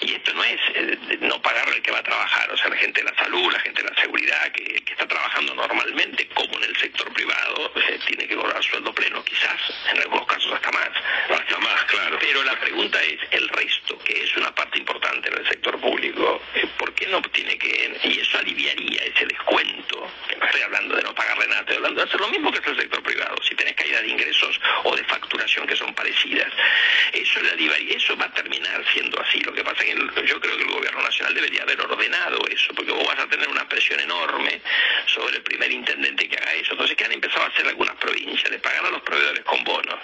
Y 0.00 0.14
esto 0.14 0.32
no 0.32 0.44
es 0.44 0.60
eh, 0.74 0.98
no 1.20 1.40
pagarle 1.42 1.76
el 1.76 1.82
que 1.82 1.90
va 1.90 1.98
a 1.98 2.02
trabajar, 2.02 2.50
o 2.52 2.56
sea, 2.56 2.68
la 2.68 2.76
gente 2.76 3.02
de 3.02 3.10
la 3.10 3.16
salud, 3.16 3.52
la 3.52 3.60
gente 3.60 3.82
de 3.82 3.90
la 3.90 4.00
seguridad, 4.00 4.52
que, 4.52 4.82
está 4.86 5.06
trabajando 5.06 5.54
normalmente, 5.54 6.26
como 6.28 6.56
en 6.58 6.64
el 6.64 6.76
sector 6.76 7.12
privado, 7.12 7.72
eh, 7.76 7.98
tiene 8.06 8.26
que 8.26 8.34
cobrar 8.34 8.62
sueldo 8.62 8.92
pleno, 8.92 9.22
quizás, 9.24 9.60
en 9.92 9.98
algunos 10.00 10.26
casos 10.26 10.52
hasta 10.52 10.70
más. 10.72 10.90
Hasta 11.30 11.58
más, 11.58 11.84
claro. 11.84 12.18
Pero 12.20 12.42
la 12.44 12.58
pregunta 12.58 13.00
es, 13.02 13.20
el 13.30 13.48
resto, 13.48 13.98
que 14.00 14.24
es 14.24 14.36
una 14.36 14.54
parte 14.54 14.78
importante 14.78 15.28
en 15.28 15.38
el 15.38 15.48
sector 15.48 15.80
público, 15.80 16.42
eh, 16.54 16.66
¿por 16.78 16.92
qué 16.94 17.06
no 17.06 17.20
tiene 17.22 17.56
que, 17.58 17.98
y 18.04 18.20
eso 18.20 18.38
aliviaría 18.38 19.02
ese 19.04 19.26
descuento, 19.26 20.10
que 20.28 20.36
no 20.36 20.46
estoy 20.46 20.62
hablando 20.62 20.96
de 20.96 21.02
no 21.02 21.14
pagarle 21.14 21.46
nada, 21.46 21.60
estoy 21.60 21.76
hablando 21.76 22.00
de 22.00 22.08
hacer 22.08 22.20
lo 22.20 22.28
mismo 22.28 22.50
que 22.50 22.58
hace 22.58 22.70
el 22.70 22.80
sector 22.80 23.02
privado, 23.02 23.36
si 23.42 23.54
tenés 23.54 23.74
caída 23.74 24.00
de 24.00 24.08
ingresos 24.08 24.60
o 24.84 24.96
de 24.96 25.04
facturación 25.04 25.66
que 25.66 25.76
son 25.76 25.94
parecidas, 25.98 26.52
eso 27.12 27.40
aliviaría, 27.40 27.96
eso 27.96 28.16
va 28.16 28.26
a 28.26 28.32
terminar 28.32 28.84
siendo 28.92 29.20
así. 29.20 29.40
Lo 29.40 29.52
que 29.52 29.64
pasa 29.64 29.82
es 29.82 29.94
que 29.94 30.26
yo 30.26 30.40
creo 30.40 30.56
que 30.56 30.62
el 30.62 30.70
gobierno 30.70 31.02
nacional 31.02 31.34
debería 31.34 31.62
haber 31.62 31.80
ordenado 31.80 32.38
eso, 32.48 32.72
porque 32.74 32.92
vos 32.92 33.06
vas 33.06 33.18
a 33.18 33.26
tener 33.26 33.48
una 33.48 33.68
presión 33.68 33.98
enorme 33.98 34.60
sobre 35.06 35.36
el 35.36 35.42
primer 35.42 35.72
intendente 35.72 36.28
que 36.28 36.36
haga 36.36 36.52
eso. 36.54 36.72
Entonces, 36.72 36.96
que 36.96 37.04
han 37.04 37.12
empezado 37.12 37.44
a 37.44 37.48
hacer 37.48 37.66
algunas 37.66 37.96
provincias, 37.96 38.50
de 38.50 38.58
pagar 38.60 38.86
a 38.86 38.90
los 38.90 39.02
proveedores 39.02 39.44
con 39.44 39.62
bonos. 39.64 39.98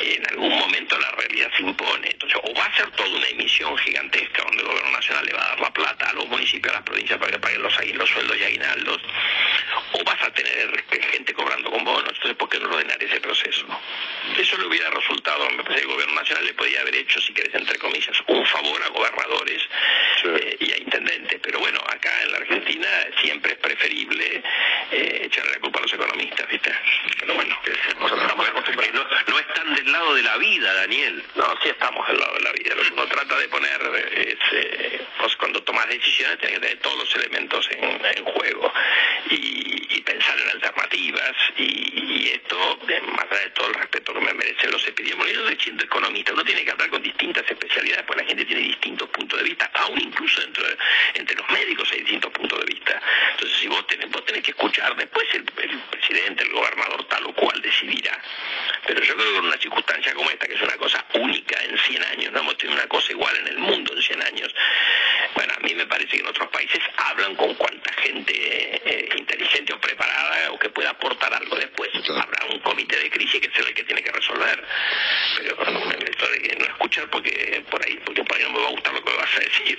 En 0.00 0.26
algún 0.30 0.58
momento 0.58 0.98
la 0.98 1.10
realidad 1.12 1.50
se 1.56 1.62
impone. 1.62 2.10
Entonces, 2.10 2.40
o 2.42 2.54
va 2.54 2.64
a 2.64 2.76
ser 2.76 2.90
toda 2.92 3.08
una 3.08 3.28
emisión 3.28 3.76
gigantesca 3.78 4.42
donde 4.42 4.62
el 4.62 4.68
gobierno 4.68 4.90
nacional 4.90 5.26
le 5.26 5.32
va 5.32 5.44
a 5.44 5.48
dar 5.50 5.60
la 5.60 5.72
plata 5.72 6.10
a 6.10 6.12
los 6.14 6.28
municipios, 6.28 6.72
a 6.72 6.78
las 6.78 6.84
provincias 6.84 7.18
para 7.18 7.32
que 7.32 7.38
paguen 7.38 7.62
los, 7.62 7.74
los 7.94 8.10
sueldos 8.10 8.36
y 8.38 8.44
aguinaldos, 8.44 9.02
o 9.92 10.04
vas 10.04 10.22
a 10.22 10.30
tener 10.32 10.84
gente 11.12 11.34
cobrando 11.34 11.70
con 11.70 11.84
bonos. 11.84 12.12
Entonces, 12.14 12.36
¿por 12.36 12.48
qué 12.48 12.58
no 12.58 12.68
ordenar 12.68 13.02
ese 13.02 13.20
proceso? 13.20 13.66
Eso 14.36 14.56
le 14.58 14.66
hubiera 14.66 14.90
resultado, 14.90 15.48
me 15.50 15.62
parece 15.62 15.80
que 15.80 15.86
el 15.86 15.92
gobierno 15.92 16.14
nacional 16.14 16.44
le 16.44 16.54
podía 16.54 16.80
haber 16.80 16.96
hecho, 16.96 17.20
si 17.20 17.32
querés, 17.32 17.54
entre 17.54 17.78
comillas, 17.78 18.16
un 18.26 18.44
favor 18.46 18.82
a 18.82 18.88
gobernadores 18.88 19.62
eh, 20.24 20.56
y 20.60 20.72
a 20.72 20.78
intendentes. 20.78 21.40
Pero 21.42 21.58
bueno, 21.60 21.80
acá 21.88 22.12
en 22.22 22.32
la 22.32 22.38
Argentina 22.38 22.88
siempre 23.20 23.52
es 23.52 23.58
preferible 23.58 24.42
eh, 24.90 25.22
echarle 25.24 25.52
la 25.52 25.60
culpa 25.60 25.78
a 25.78 25.82
los 25.82 25.92
economistas, 25.92 26.48
¿viste? 26.48 26.72
Pero 27.20 27.34
bueno, 27.34 27.56
no, 28.00 29.04
no 29.26 29.38
están 29.38 29.74
del 29.74 29.92
lado 29.92 30.14
de 30.14 30.22
la 30.22 30.36
vida, 30.38 30.72
Daniel. 30.74 31.22
No, 31.34 31.44
sí 31.62 31.68
estamos 31.68 32.06
del 32.08 32.18
lado 32.18 32.34
de 32.34 32.40
la 32.40 32.52
vida. 32.52 32.74
Lo 32.74 32.82
que 32.82 32.92
uno 32.92 33.06
trata 33.06 33.38
de 33.38 33.48
poner 33.48 33.80
es, 34.14 34.38
eh, 34.52 35.06
pues 35.20 35.36
cuando 35.36 35.62
tomas 35.62 35.88
decisiones 35.88 36.38
tienes 36.38 36.58
que 36.58 36.66
tener 36.66 36.82
todos 36.82 36.98
los 36.98 37.14
elementos 37.16 37.68
en, 37.70 38.24
juego 38.24 38.72
y, 39.30 39.77
pensar 40.02 40.38
en 40.38 40.48
alternativas 40.50 41.36
y, 41.56 42.28
esto, 42.28 42.78
más 43.12 43.26
allá 43.30 43.40
de 43.42 43.50
todo 43.50 43.68
el 43.68 43.74
respeto 43.74 44.14
que 44.14 44.20
me 44.20 44.32
merecen 44.32 44.70
los 44.70 44.86
epidemiólogos, 44.86 45.52
yo 45.52 45.60
siendo 45.60 45.84
economista, 45.84 46.32
uno 46.32 46.44
tiene 46.44 46.64
que 46.64 46.70
hablar 46.70 46.88
con 46.90 47.02
distintas 47.02 47.44
especialidades, 47.48 48.04
porque 48.06 48.22
la 48.22 48.28
gente 48.28 48.44
tiene 48.44 48.62
distintos 48.62 49.08
puntos 49.10 49.38
de 49.38 49.44
vista, 49.44 49.70
aún 49.74 50.00
incluso 50.00 50.40
dentro 50.40 50.64
entre 51.14 51.36
los 51.36 51.48
médicos 51.50 51.88
hay 51.92 52.00
distintos 52.00 52.32
puntos 52.32 52.58
de 52.60 52.66
vista. 52.66 53.00
Entonces, 53.32 53.58
si 53.58 53.68
vos 53.68 53.86
tenés, 53.86 54.10
vos 54.10 54.24
tenés 54.24 54.42
que 54.42 54.50
escuchar, 54.50 54.96
después 54.96 55.26
el, 55.34 55.44
presidente, 55.44 56.44
el 56.44 56.52
gobernador 56.52 57.04
tal 57.08 57.26
o 57.26 57.34
cual 57.34 57.60
decidirá. 57.60 58.20
Pero 58.86 59.02
yo 59.02 59.14
creo 59.14 59.32
que 59.32 59.38
en 59.38 59.44
una 59.44 59.58
circunstancia 59.58 60.14
como 60.14 60.30
esta, 60.30 60.46
que 60.46 60.54
es 60.54 60.62
una 60.62 60.76
cosa 60.76 61.04
única 61.14 61.62
en 61.62 61.76
100 61.78 62.04
años, 62.04 62.32
no 62.32 62.40
hemos 62.40 62.56
tenido 62.56 62.78
una 62.78 62.88
cosa 62.88 63.12
igual 63.12 63.36
en 63.36 63.48
el 63.48 63.58
mundo 63.58 63.94
en 63.94 64.02
100 64.02 64.22
años, 64.22 64.54
bueno, 65.34 65.52
a 65.56 65.60
mí 65.60 65.74
me 65.74 65.86
parece 65.86 66.16
que 66.16 66.20
en 66.20 66.26
otros 66.26 66.48
países 66.48 66.80
hablan 66.96 67.34
con 67.36 67.54
cuanta 67.54 67.92
gente 67.94 68.32
eh, 68.32 69.08
inteligente 69.16 69.72
o 69.72 69.80
preparada 69.80 70.52
o 70.52 70.58
que 70.58 70.70
pueda 70.70 70.90
aportar 70.90 71.32
algo 71.34 71.56
después. 71.56 71.90
Habrá 72.08 72.46
un 72.46 72.60
comité 72.60 72.96
de 72.96 73.10
crisis 73.10 73.40
que 73.40 73.50
será 73.50 73.68
el 73.68 73.74
que 73.74 73.84
tiene 73.84 74.02
que 74.02 74.12
resolver. 74.12 74.64
Pero 75.36 75.56
no, 75.64 75.80
no 75.84 76.64
escuchar 76.64 77.07
porque 77.18 77.64
por 77.70 77.84
ahí, 77.84 77.98
porque 78.04 78.24
por 78.24 78.36
ahí 78.36 78.44
no 78.44 78.50
me 78.50 78.60
va 78.60 78.68
a 78.68 78.70
gustar 78.70 78.94
lo 78.94 79.02
que 79.02 79.10
me 79.10 79.16
vas 79.16 79.36
a 79.36 79.40
decir. 79.40 79.78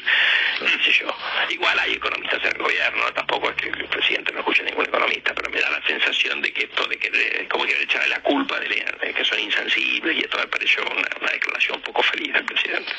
No 0.62 0.68
sé 0.68 0.92
yo. 0.92 1.08
Igual 1.50 1.80
hay 1.80 1.94
economistas 1.94 2.44
en 2.44 2.56
el 2.56 2.62
gobierno, 2.62 3.14
tampoco 3.14 3.50
es 3.50 3.56
que 3.56 3.70
el 3.70 3.88
presidente 3.88 4.32
no 4.34 4.40
escuche 4.40 4.62
a 4.62 4.66
ningún 4.66 4.86
economista, 4.86 5.34
pero 5.34 5.50
me 5.50 5.60
da 5.60 5.70
la 5.70 5.82
sensación 5.88 6.42
de 6.42 6.52
que 6.52 6.64
esto 6.66 6.86
de 6.88 6.98
que 6.98 7.48
como 7.50 7.66
quiere 7.66 7.84
echarle 7.84 8.10
la 8.10 8.22
culpa 8.22 8.60
de, 8.60 8.68
que 9.14 9.26
son 9.26 9.40
insensibles 9.40 10.18
y 10.18 10.20
esto 10.20 10.38
me 10.38 10.48
pareció 10.48 10.84
una, 10.84 11.32
declaración 11.32 11.78
un 11.78 11.84
poco 11.84 12.04
feliz 12.04 12.34
del 12.34 12.46
presidente. 12.46 12.92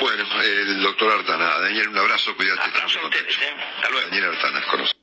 Bueno, 0.00 0.24
el 0.42 0.82
doctor 0.82 1.12
Artana, 1.12 1.58
Daniel, 1.58 1.88
un 1.88 1.98
abrazo, 1.98 2.34
cuídate. 2.36 2.62
Abrazo 2.62 3.00
a 3.00 3.04
ustedes, 3.04 3.36
¿eh? 3.36 3.52
Hasta 3.76 3.90
luego. 3.90 4.08
Daniel 4.08 4.24
Artana, 4.30 4.64
conoce. 4.70 4.94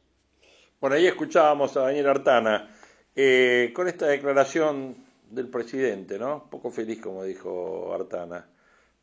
Bueno, 0.80 0.96
ahí 0.96 1.08
escuchábamos 1.08 1.76
a 1.78 1.82
Daniel 1.82 2.08
Artana 2.08 2.70
eh, 3.16 3.72
con 3.74 3.88
esta 3.88 4.08
declaración 4.08 5.06
del 5.36 5.50
presidente, 5.50 6.18
¿no? 6.18 6.48
Poco 6.50 6.72
feliz, 6.72 7.02
como 7.02 7.24
dijo 7.24 7.94
Artana, 7.94 8.48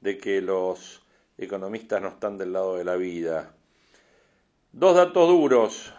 de 0.01 0.19
que 0.19 0.41
los 0.41 1.03
economistas 1.39 2.01
no 2.03 2.09
están 2.09 2.39
del 2.39 2.53
lado 2.53 2.77
de 2.77 2.85
la 2.85 2.97
vida. 2.97 3.55
Dos 4.73 4.97
datos 4.97 5.29
duros, 5.29 5.93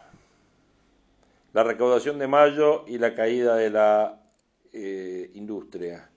la 1.54 1.64
recaudación 1.64 2.18
de 2.18 2.28
mayo 2.28 2.84
y 2.88 2.98
la 2.98 3.14
caída 3.14 3.56
de 3.56 3.70
la 3.70 4.22
eh, 4.74 5.32
industria. 5.36 6.10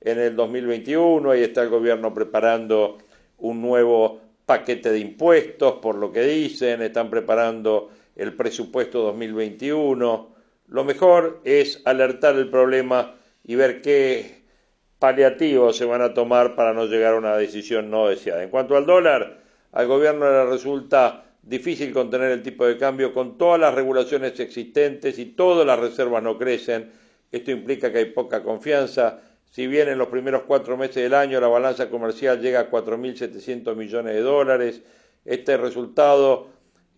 en 0.00 0.20
el 0.20 0.36
2021. 0.36 1.28
Ahí 1.28 1.42
está 1.42 1.64
el 1.64 1.68
gobierno 1.68 2.14
preparando 2.14 2.98
un 3.38 3.60
nuevo 3.60 4.20
paquete 4.46 4.92
de 4.92 5.00
impuestos, 5.00 5.80
por 5.82 5.96
lo 5.96 6.12
que 6.12 6.22
dicen, 6.22 6.82
están 6.82 7.10
preparando 7.10 7.90
el 8.14 8.36
presupuesto 8.36 9.02
2021. 9.02 10.28
Lo 10.68 10.84
mejor 10.84 11.40
es 11.42 11.82
alertar 11.84 12.36
el 12.36 12.48
problema 12.48 13.16
y 13.44 13.54
ver 13.54 13.82
qué 13.82 14.42
paliativos 14.98 15.76
se 15.76 15.84
van 15.84 16.02
a 16.02 16.14
tomar 16.14 16.54
para 16.54 16.72
no 16.74 16.86
llegar 16.86 17.14
a 17.14 17.18
una 17.18 17.36
decisión 17.36 17.90
no 17.90 18.08
deseada. 18.08 18.42
En 18.42 18.50
cuanto 18.50 18.76
al 18.76 18.86
dólar, 18.86 19.40
al 19.72 19.86
gobierno 19.86 20.30
le 20.30 20.44
resulta 20.46 21.24
difícil 21.42 21.92
contener 21.92 22.30
el 22.32 22.42
tipo 22.42 22.66
de 22.66 22.76
cambio 22.76 23.14
con 23.14 23.38
todas 23.38 23.58
las 23.58 23.74
regulaciones 23.74 24.38
existentes 24.38 25.18
y 25.18 25.26
todas 25.26 25.66
las 25.66 25.78
reservas 25.78 26.22
no 26.22 26.36
crecen. 26.36 26.90
Esto 27.32 27.50
implica 27.50 27.90
que 27.90 27.98
hay 27.98 28.04
poca 28.06 28.42
confianza. 28.42 29.20
Si 29.50 29.66
bien 29.66 29.88
en 29.88 29.98
los 29.98 30.08
primeros 30.08 30.42
cuatro 30.42 30.76
meses 30.76 30.96
del 30.96 31.14
año 31.14 31.40
la 31.40 31.48
balanza 31.48 31.88
comercial 31.88 32.40
llega 32.40 32.60
a 32.60 32.70
4.700 32.70 33.74
millones 33.74 34.14
de 34.14 34.20
dólares, 34.20 34.82
este 35.24 35.56
resultado 35.56 36.48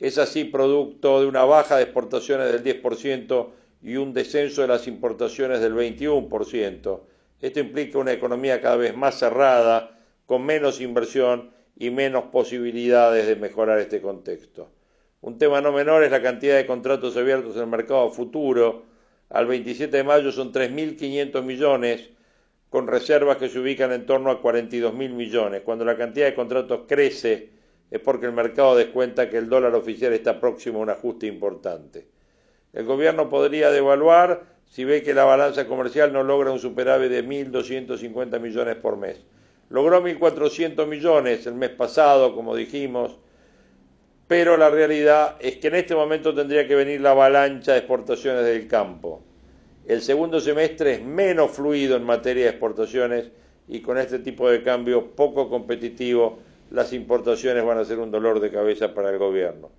es 0.00 0.18
así 0.18 0.44
producto 0.44 1.20
de 1.20 1.26
una 1.26 1.44
baja 1.44 1.76
de 1.76 1.85
exportaciones 1.85 2.52
del 2.52 2.83
10% 2.83 3.48
y 3.82 3.96
un 3.96 4.12
descenso 4.12 4.62
de 4.62 4.68
las 4.68 4.86
importaciones 4.86 5.60
del 5.60 5.74
21%. 5.74 7.00
Esto 7.40 7.60
implica 7.60 7.98
una 7.98 8.12
economía 8.12 8.60
cada 8.60 8.76
vez 8.76 8.96
más 8.96 9.18
cerrada, 9.18 9.98
con 10.26 10.44
menos 10.44 10.80
inversión 10.80 11.50
y 11.76 11.90
menos 11.90 12.24
posibilidades 12.24 13.26
de 13.26 13.36
mejorar 13.36 13.80
este 13.80 14.00
contexto. 14.00 14.70
Un 15.20 15.38
tema 15.38 15.60
no 15.60 15.72
menor 15.72 16.04
es 16.04 16.10
la 16.10 16.22
cantidad 16.22 16.56
de 16.56 16.66
contratos 16.66 17.16
abiertos 17.16 17.56
en 17.56 17.62
el 17.62 17.68
mercado 17.68 18.10
futuro. 18.10 18.84
Al 19.30 19.46
27 19.46 19.96
de 19.96 20.04
mayo 20.04 20.30
son 20.30 20.52
3.500 20.52 21.42
millones, 21.42 22.10
con 22.70 22.86
reservas 22.86 23.36
que 23.36 23.48
se 23.48 23.58
ubican 23.58 23.92
en 23.92 24.06
torno 24.06 24.30
a 24.30 24.40
42.000 24.40 24.92
millones. 25.10 25.62
Cuando 25.62 25.84
la 25.84 25.96
cantidad 25.96 26.26
de 26.26 26.34
contratos 26.34 26.82
crece 26.88 27.50
es 27.90 28.00
porque 28.00 28.26
el 28.26 28.32
mercado 28.32 28.76
descuenta 28.76 29.28
que 29.28 29.36
el 29.38 29.48
dólar 29.48 29.74
oficial 29.74 30.12
está 30.12 30.40
próximo 30.40 30.78
a 30.78 30.82
un 30.82 30.90
ajuste 30.90 31.26
importante. 31.26 32.06
El 32.72 32.87
gobierno 32.87 33.28
podría 33.28 33.70
devaluar 33.70 34.44
si 34.64 34.85
ve 34.85 35.02
que 35.02 35.12
la 35.12 35.24
balanza 35.24 35.66
comercial 35.66 36.12
no 36.12 36.22
logra 36.22 36.50
un 36.50 36.58
superávit 36.58 37.11
de 37.11 37.22
1.250 37.22 38.40
millones 38.40 38.76
por 38.76 38.96
mes. 38.96 39.20
Logró 39.68 40.02
1.400 40.02 40.87
millones 40.87 41.46
el 41.46 41.54
mes 41.54 41.70
pasado, 41.70 42.35
como 42.35 42.56
dijimos, 42.56 43.18
pero 44.26 44.56
la 44.56 44.70
realidad 44.70 45.37
es 45.40 45.58
que 45.58 45.68
en 45.68 45.74
este 45.74 45.94
momento 45.94 46.35
tendría 46.35 46.66
que 46.66 46.74
venir 46.74 47.02
la 47.02 47.11
avalancha 47.11 47.72
de 47.72 47.78
exportaciones 47.78 48.46
del 48.46 48.66
campo. 48.66 49.22
El 49.87 50.00
segundo 50.00 50.40
semestre 50.40 50.94
es 50.94 51.02
menos 51.02 51.50
fluido 51.50 51.96
en 51.96 52.04
materia 52.04 52.44
de 52.44 52.50
exportaciones 52.50 53.30
y 53.68 53.82
con 53.82 53.98
este 53.98 54.20
tipo 54.20 54.48
de 54.48 54.62
cambio 54.62 55.14
poco 55.14 55.50
competitivo 55.50 56.38
las 56.70 56.94
importaciones 56.94 57.62
van 57.62 57.76
a 57.76 57.85
ser 57.85 57.98
un 57.98 58.11
dolor 58.11 58.40
de 58.40 58.50
cabeza 58.50 58.94
para 58.94 59.11
el 59.11 59.18
gobierno. 59.18 59.70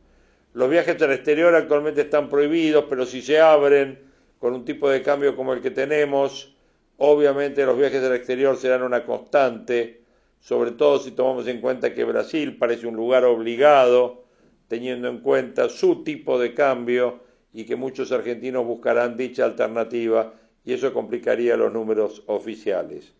Los 0.53 0.69
viajes 0.69 1.01
al 1.01 1.11
exterior 1.11 1.55
actualmente 1.55 2.01
están 2.01 2.29
prohibidos, 2.29 2.85
pero 2.87 3.07
si 3.07 3.23
se 3.23 3.39
abren 3.39 3.99
con 4.37 4.53
un 4.53 4.63
tipo 4.63 4.87
de 4.87 5.01
cambio 5.01 5.35
como 5.35 5.53
el 5.53 5.61
que 5.61 5.71
tenemos, 5.71 6.55
obviamente 6.97 7.65
los 7.65 7.75
viajes 7.75 8.03
al 8.03 8.13
exterior 8.13 8.55
serán 8.55 8.83
una 8.83 9.03
constante, 9.03 10.01
sobre 10.39 10.71
todo 10.71 10.99
si 10.99 11.11
tomamos 11.11 11.47
en 11.47 11.59
cuenta 11.59 11.93
que 11.95 12.03
Brasil 12.03 12.55
parece 12.57 12.85
un 12.85 12.95
lugar 12.95 13.25
obligado, 13.25 14.25
teniendo 14.67 15.07
en 15.07 15.21
cuenta 15.21 15.69
su 15.69 16.03
tipo 16.03 16.37
de 16.37 16.53
cambio 16.53 17.21
y 17.51 17.65
que 17.65 17.75
muchos 17.75 18.11
argentinos 18.11 18.63
buscarán 18.63 19.17
dicha 19.17 19.45
alternativa 19.45 20.33
y 20.63 20.73
eso 20.73 20.93
complicaría 20.93 21.57
los 21.57 21.73
números 21.73 22.21
oficiales. 22.27 23.11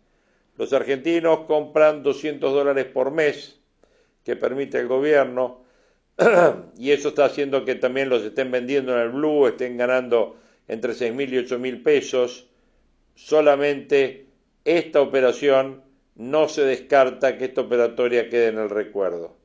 Los 0.56 0.72
argentinos 0.72 1.40
compran 1.46 2.04
200 2.04 2.52
dólares 2.52 2.84
por 2.86 3.10
mes 3.10 3.58
que 4.22 4.36
permite 4.36 4.78
el 4.78 4.86
gobierno 4.86 5.63
y 6.78 6.92
eso 6.92 7.08
está 7.08 7.24
haciendo 7.24 7.64
que 7.64 7.74
también 7.74 8.08
los 8.08 8.22
estén 8.22 8.50
vendiendo 8.50 8.94
en 8.94 9.00
el 9.00 9.10
blue, 9.10 9.46
estén 9.46 9.76
ganando 9.76 10.36
entre 10.68 10.92
6.000 10.92 11.28
y 11.28 11.36
8.000 11.46 11.82
pesos. 11.82 12.48
Solamente 13.14 14.26
esta 14.64 15.00
operación 15.00 15.82
no 16.16 16.48
se 16.48 16.64
descarta 16.64 17.36
que 17.36 17.46
esta 17.46 17.62
operatoria 17.62 18.28
quede 18.28 18.48
en 18.48 18.58
el 18.58 18.70
recuerdo. 18.70 19.36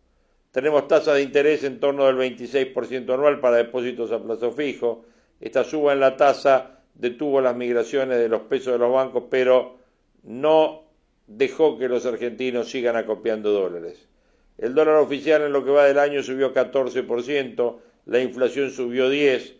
Tenemos 0.52 0.88
tasa 0.88 1.14
de 1.14 1.22
interés 1.22 1.64
en 1.64 1.80
torno 1.80 2.06
del 2.06 2.18
26% 2.18 3.14
anual 3.14 3.40
para 3.40 3.58
depósitos 3.58 4.12
a 4.12 4.22
plazo 4.22 4.52
fijo. 4.52 5.06
Esta 5.40 5.64
suba 5.64 5.94
en 5.94 6.00
la 6.00 6.18
tasa 6.18 6.82
detuvo 6.96 7.40
las 7.42 7.56
migraciones 7.56 8.18
de 8.18 8.30
los 8.30 8.42
pesos 8.42 8.74
de 8.74 8.80
los 8.80 8.92
bancos, 8.92 9.26
pero 9.30 9.78
no 10.24 10.84
dejó 11.28 11.78
que 11.78 11.88
los 11.88 12.06
argentinos 12.06 12.70
sigan 12.70 12.96
acopiando 12.96 13.52
dólares. 13.52 14.09
El 14.60 14.76
dólar 14.76 14.96
oficial 14.96 15.42
en 15.42 15.54
lo 15.54 15.64
que 15.64 15.72
va 15.72 15.86
del 15.86 16.00
año 16.00 16.22
subió 16.22 16.54
14%, 16.54 17.78
la 18.06 18.20
inflación 18.20 18.70
subió 18.72 19.10
10%, 19.10 19.54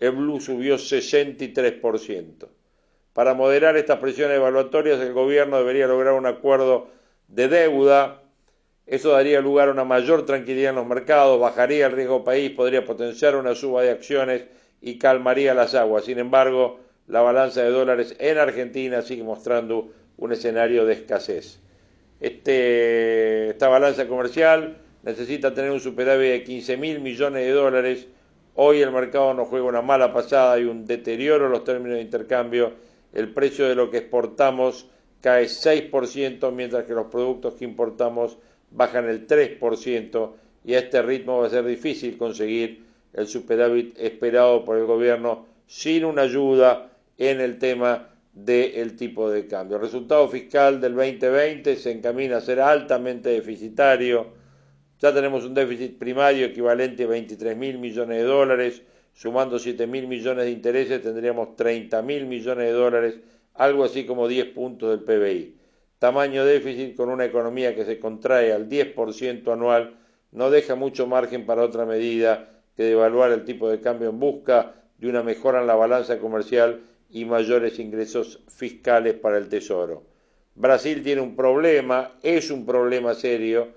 el 0.00 0.12
blue 0.12 0.40
subió 0.40 0.76
63%. 0.76 2.48
Para 3.12 3.34
moderar 3.34 3.76
estas 3.76 3.98
presiones 3.98 4.36
evaluatorias, 4.36 4.98
el 5.00 5.12
gobierno 5.12 5.58
debería 5.58 5.86
lograr 5.86 6.14
un 6.14 6.26
acuerdo 6.26 6.88
de 7.28 7.48
deuda. 7.48 8.22
Eso 8.86 9.10
daría 9.10 9.40
lugar 9.42 9.68
a 9.68 9.72
una 9.72 9.84
mayor 9.84 10.24
tranquilidad 10.24 10.70
en 10.70 10.76
los 10.76 10.86
mercados, 10.86 11.38
bajaría 11.38 11.86
el 11.86 11.92
riesgo 11.92 12.24
país, 12.24 12.50
podría 12.50 12.84
potenciar 12.84 13.36
una 13.36 13.54
suba 13.54 13.82
de 13.82 13.90
acciones 13.90 14.44
y 14.80 14.98
calmaría 14.98 15.52
las 15.52 15.74
aguas. 15.74 16.04
Sin 16.04 16.18
embargo, 16.18 16.80
la 17.08 17.20
balanza 17.20 17.62
de 17.62 17.70
dólares 17.70 18.16
en 18.18 18.38
Argentina 18.38 19.02
sigue 19.02 19.22
mostrando 19.22 19.90
un 20.16 20.32
escenario 20.32 20.86
de 20.86 20.94
escasez. 20.94 21.60
Este, 22.20 23.50
esta 23.50 23.68
balanza 23.68 24.08
comercial 24.08 24.78
necesita 25.02 25.52
tener 25.54 25.70
un 25.70 25.80
superávit 25.80 26.30
de 26.30 26.44
15 26.44 26.76
mil 26.76 27.00
millones 27.00 27.44
de 27.44 27.52
dólares. 27.52 28.06
Hoy 28.54 28.80
el 28.80 28.90
mercado 28.90 29.34
nos 29.34 29.48
juega 29.48 29.66
una 29.66 29.82
mala 29.82 30.12
pasada, 30.12 30.54
hay 30.54 30.64
un 30.64 30.86
deterioro 30.86 31.46
en 31.46 31.52
los 31.52 31.64
términos 31.64 31.96
de 31.96 32.02
intercambio. 32.02 32.72
El 33.12 33.32
precio 33.32 33.68
de 33.68 33.74
lo 33.74 33.90
que 33.90 33.98
exportamos 33.98 34.88
cae 35.20 35.44
6%, 35.44 36.52
mientras 36.52 36.84
que 36.84 36.94
los 36.94 37.06
productos 37.06 37.54
que 37.54 37.64
importamos 37.64 38.38
bajan 38.70 39.08
el 39.08 39.26
3%, 39.26 40.32
y 40.64 40.74
a 40.74 40.80
este 40.80 41.02
ritmo 41.02 41.38
va 41.38 41.46
a 41.46 41.50
ser 41.50 41.64
difícil 41.64 42.18
conseguir 42.18 42.84
el 43.12 43.28
superávit 43.28 43.96
esperado 43.98 44.64
por 44.64 44.76
el 44.76 44.84
gobierno 44.84 45.46
sin 45.66 46.04
una 46.04 46.22
ayuda 46.22 46.90
en 47.18 47.40
el 47.40 47.58
tema 47.58 48.08
del 48.36 48.96
tipo 48.96 49.30
de 49.30 49.46
cambio. 49.46 49.76
El 49.76 49.82
resultado 49.82 50.28
fiscal 50.28 50.78
del 50.78 50.94
2020 50.94 51.74
se 51.76 51.90
encamina 51.90 52.36
a 52.36 52.40
ser 52.42 52.60
altamente 52.60 53.30
deficitario. 53.30 54.26
Ya 55.00 55.12
tenemos 55.14 55.44
un 55.46 55.54
déficit 55.54 55.98
primario 55.98 56.44
equivalente 56.44 57.04
a 57.04 57.06
23 57.06 57.56
mil 57.56 57.78
millones 57.78 58.18
de 58.18 58.24
dólares. 58.24 58.82
Sumando 59.14 59.58
7 59.58 59.86
mil 59.86 60.06
millones 60.06 60.44
de 60.44 60.50
intereses 60.50 61.00
tendríamos 61.00 61.56
30 61.56 62.02
mil 62.02 62.26
millones 62.26 62.66
de 62.66 62.72
dólares 62.72 63.14
algo 63.54 63.84
así 63.84 64.04
como 64.04 64.28
10 64.28 64.48
puntos 64.48 64.90
del 64.90 65.00
PBI. 65.00 65.56
Tamaño 65.98 66.44
déficit 66.44 66.94
con 66.94 67.08
una 67.08 67.24
economía 67.24 67.74
que 67.74 67.86
se 67.86 67.98
contrae 67.98 68.52
al 68.52 68.68
10% 68.68 69.50
anual 69.50 69.96
no 70.32 70.50
deja 70.50 70.74
mucho 70.74 71.06
margen 71.06 71.46
para 71.46 71.62
otra 71.62 71.86
medida 71.86 72.50
que 72.76 72.82
devaluar 72.82 73.32
el 73.32 73.46
tipo 73.46 73.70
de 73.70 73.80
cambio 73.80 74.10
en 74.10 74.20
busca 74.20 74.74
de 74.98 75.08
una 75.08 75.22
mejora 75.22 75.62
en 75.62 75.66
la 75.66 75.74
balanza 75.74 76.18
comercial 76.18 76.82
y 77.10 77.24
mayores 77.24 77.78
ingresos 77.78 78.40
fiscales 78.48 79.14
para 79.14 79.38
el 79.38 79.48
Tesoro. 79.48 80.04
Brasil 80.54 81.02
tiene 81.02 81.20
un 81.20 81.36
problema, 81.36 82.12
es 82.22 82.50
un 82.50 82.64
problema 82.64 83.14
serio, 83.14 83.68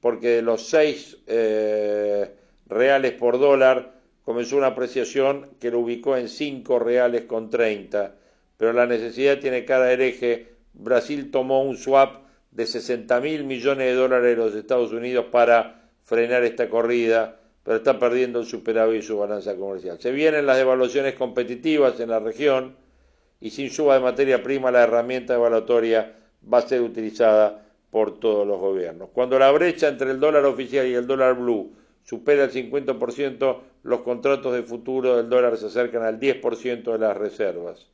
porque 0.00 0.28
de 0.28 0.42
los 0.42 0.66
6 0.68 1.18
eh, 1.26 2.30
reales 2.66 3.12
por 3.12 3.38
dólar 3.38 3.92
comenzó 4.24 4.56
una 4.56 4.68
apreciación 4.68 5.50
que 5.60 5.70
lo 5.70 5.80
ubicó 5.80 6.16
en 6.16 6.28
5 6.28 6.78
reales 6.78 7.22
con 7.24 7.50
30, 7.50 8.14
pero 8.56 8.72
la 8.72 8.86
necesidad 8.86 9.38
tiene 9.38 9.64
cada 9.64 9.92
hereje. 9.92 10.48
Brasil 10.72 11.30
tomó 11.30 11.62
un 11.62 11.76
swap 11.76 12.22
de 12.50 12.66
60 12.66 13.20
mil 13.20 13.44
millones 13.44 13.86
de 13.86 13.94
dólares 13.94 14.36
de 14.36 14.42
los 14.42 14.54
Estados 14.54 14.92
Unidos 14.92 15.26
para 15.30 15.82
frenar 16.04 16.44
esta 16.44 16.68
corrida, 16.68 17.40
pero 17.64 17.76
está 17.76 17.98
perdiendo 17.98 18.40
el 18.40 18.46
superávit 18.46 19.02
y 19.02 19.06
su 19.06 19.18
balanza 19.18 19.56
comercial. 19.56 20.00
Se 20.00 20.10
vienen 20.10 20.46
las 20.46 20.56
devaluaciones 20.56 21.14
competitivas 21.14 22.00
en 22.00 22.10
la 22.10 22.18
región 22.18 22.76
y 23.40 23.50
sin 23.50 23.70
suba 23.70 23.94
de 23.94 24.00
materia 24.00 24.42
prima 24.42 24.70
la 24.70 24.82
herramienta 24.82 25.34
evaluatoria 25.34 26.16
va 26.52 26.58
a 26.58 26.62
ser 26.62 26.80
utilizada 26.80 27.64
por 27.90 28.18
todos 28.18 28.46
los 28.46 28.58
gobiernos. 28.58 29.10
Cuando 29.12 29.38
la 29.38 29.50
brecha 29.52 29.88
entre 29.88 30.10
el 30.10 30.18
dólar 30.18 30.44
oficial 30.44 30.86
y 30.86 30.94
el 30.94 31.06
dólar 31.06 31.36
blue 31.36 31.72
supera 32.04 32.44
el 32.44 32.50
50%, 32.50 33.58
los 33.84 34.00
contratos 34.00 34.54
de 34.54 34.62
futuro 34.62 35.16
del 35.16 35.28
dólar 35.28 35.56
se 35.56 35.66
acercan 35.66 36.02
al 36.02 36.18
10% 36.18 36.92
de 36.92 36.98
las 36.98 37.16
reservas. 37.16 37.86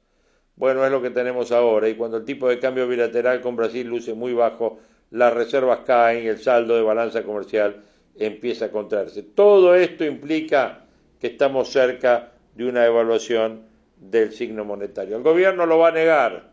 Bueno, 0.57 0.85
es 0.85 0.91
lo 0.91 1.03
que 1.03 1.11
tenemos 1.11 1.53
ahora 1.53 1.89
y 1.89 1.95
cuando 1.95 2.17
el 2.17 2.25
tipo 2.25 2.49
de 2.49 2.59
cambio 2.59 2.89
bilateral 2.89 3.41
con 3.41 3.57
Brasil 3.57 3.87
luce 3.87 4.15
muy 4.15 4.33
bajo, 4.33 4.79
las 5.11 5.33
reservas 5.33 5.81
caen 5.87 6.25
y 6.25 6.29
el 6.29 6.39
saldo 6.39 6.75
de 6.77 6.83
balanza 6.83 7.23
comercial 7.23 7.83
empieza 8.19 8.67
a 8.67 8.71
contraerse. 8.71 9.23
Todo 9.23 9.75
esto 9.75 10.05
implica 10.05 10.85
que 11.21 11.29
estamos 11.29 11.71
cerca 11.71 12.33
de 12.55 12.67
una 12.67 12.85
evaluación 12.85 13.63
del 13.97 14.33
signo 14.33 14.65
monetario. 14.65 15.17
El 15.17 15.23
gobierno 15.23 15.67
lo 15.67 15.79
va 15.79 15.89
a 15.89 15.93
negar. 15.93 16.53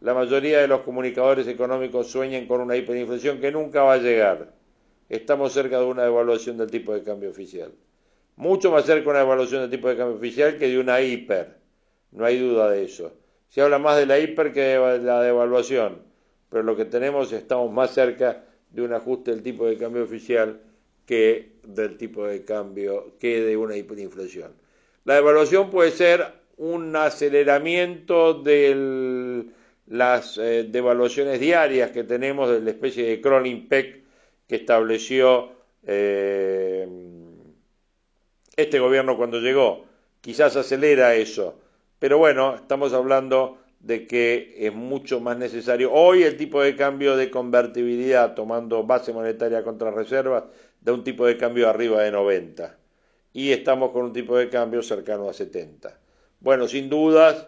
La 0.00 0.14
mayoría 0.14 0.60
de 0.60 0.68
los 0.68 0.80
comunicadores 0.80 1.46
económicos 1.46 2.10
sueñan 2.10 2.46
con 2.46 2.60
una 2.60 2.76
hiperinflación 2.76 3.38
que 3.38 3.52
nunca 3.52 3.82
va 3.82 3.94
a 3.94 3.98
llegar. 3.98 4.52
Estamos 5.08 5.52
cerca 5.52 5.78
de 5.78 5.84
una 5.84 6.06
evaluación 6.06 6.56
del 6.56 6.70
tipo 6.70 6.94
de 6.94 7.02
cambio 7.02 7.30
oficial. 7.30 7.72
Mucho 8.36 8.70
más 8.70 8.86
cerca 8.86 9.06
de 9.06 9.10
una 9.10 9.20
evaluación 9.22 9.62
del 9.62 9.70
tipo 9.70 9.88
de 9.88 9.96
cambio 9.96 10.16
oficial 10.16 10.56
que 10.56 10.68
de 10.68 10.78
una 10.78 11.00
hiper. 11.00 11.58
No 12.12 12.24
hay 12.24 12.38
duda 12.38 12.70
de 12.70 12.84
eso. 12.84 13.12
Se 13.48 13.60
habla 13.60 13.78
más 13.78 13.98
de 13.98 14.06
la 14.06 14.18
hiper 14.18 14.52
que 14.52 14.60
de 14.60 14.98
la 15.00 15.20
devaluación, 15.22 16.02
pero 16.48 16.62
lo 16.62 16.76
que 16.76 16.84
tenemos 16.84 17.32
estamos 17.32 17.70
más 17.70 17.90
cerca 17.90 18.44
de 18.70 18.82
un 18.82 18.92
ajuste 18.92 19.30
del 19.32 19.42
tipo 19.42 19.66
de 19.66 19.76
cambio 19.76 20.02
oficial 20.02 20.60
que 21.06 21.52
del 21.64 21.96
tipo 21.96 22.26
de 22.26 22.44
cambio, 22.44 23.14
que 23.18 23.40
de 23.42 23.56
una 23.56 23.76
hiperinflación. 23.76 24.52
La 25.04 25.14
devaluación 25.14 25.70
puede 25.70 25.90
ser 25.90 26.24
un 26.56 26.94
aceleramiento 26.94 28.34
de 28.34 29.44
las 29.86 30.38
eh, 30.38 30.66
devaluaciones 30.68 31.40
diarias 31.40 31.90
que 31.90 32.04
tenemos 32.04 32.50
de 32.50 32.60
la 32.60 32.70
especie 32.70 33.08
de 33.08 33.20
crawling 33.20 33.66
peg 33.66 34.04
que 34.46 34.56
estableció 34.56 35.50
eh, 35.84 36.86
este 38.56 38.78
gobierno 38.78 39.16
cuando 39.16 39.40
llegó. 39.40 39.86
Quizás 40.20 40.54
acelera 40.56 41.14
eso, 41.14 41.58
pero 41.98 42.18
bueno, 42.18 42.54
estamos 42.56 42.92
hablando 42.92 43.58
de 43.80 44.06
que 44.06 44.54
es 44.58 44.72
mucho 44.72 45.20
más 45.20 45.36
necesario. 45.36 45.92
Hoy 45.92 46.22
el 46.22 46.36
tipo 46.36 46.62
de 46.62 46.76
cambio 46.76 47.16
de 47.16 47.30
convertibilidad, 47.30 48.34
tomando 48.34 48.84
base 48.84 49.12
monetaria 49.12 49.64
contra 49.64 49.90
reservas, 49.90 50.44
da 50.80 50.92
un 50.92 51.04
tipo 51.04 51.26
de 51.26 51.36
cambio 51.36 51.68
arriba 51.68 52.02
de 52.02 52.10
90 52.10 52.78
y 53.32 53.52
estamos 53.52 53.90
con 53.92 54.04
un 54.04 54.12
tipo 54.12 54.36
de 54.36 54.48
cambio 54.48 54.82
cercano 54.82 55.28
a 55.28 55.32
70. 55.32 55.98
Bueno, 56.40 56.68
sin 56.68 56.88
dudas, 56.88 57.46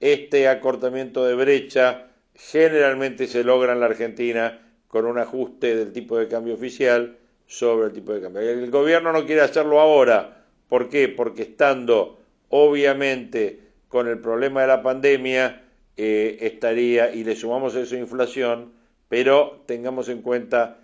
este 0.00 0.48
acortamiento 0.48 1.24
de 1.24 1.34
brecha 1.34 2.08
generalmente 2.34 3.26
se 3.26 3.44
logra 3.44 3.72
en 3.72 3.80
la 3.80 3.86
Argentina 3.86 4.60
con 4.88 5.06
un 5.06 5.18
ajuste 5.18 5.76
del 5.76 5.92
tipo 5.92 6.18
de 6.18 6.28
cambio 6.28 6.54
oficial 6.54 7.16
sobre 7.46 7.86
el 7.86 7.92
tipo 7.92 8.12
de 8.12 8.20
cambio. 8.20 8.42
El 8.42 8.70
gobierno 8.70 9.12
no 9.12 9.26
quiere 9.26 9.42
hacerlo 9.42 9.80
ahora. 9.80 10.44
¿Por 10.68 10.88
qué? 10.88 11.08
Porque 11.08 11.42
estando 11.42 12.18
obviamente 12.48 13.60
con 13.88 14.08
el 14.08 14.18
problema 14.18 14.62
de 14.62 14.66
la 14.68 14.82
pandemia, 14.82 15.63
eh, 15.96 16.38
estaría, 16.40 17.14
y 17.14 17.24
le 17.24 17.36
sumamos 17.36 17.74
eso 17.76 17.96
inflación, 17.96 18.72
pero 19.08 19.62
tengamos 19.66 20.08
en 20.08 20.22
cuenta 20.22 20.78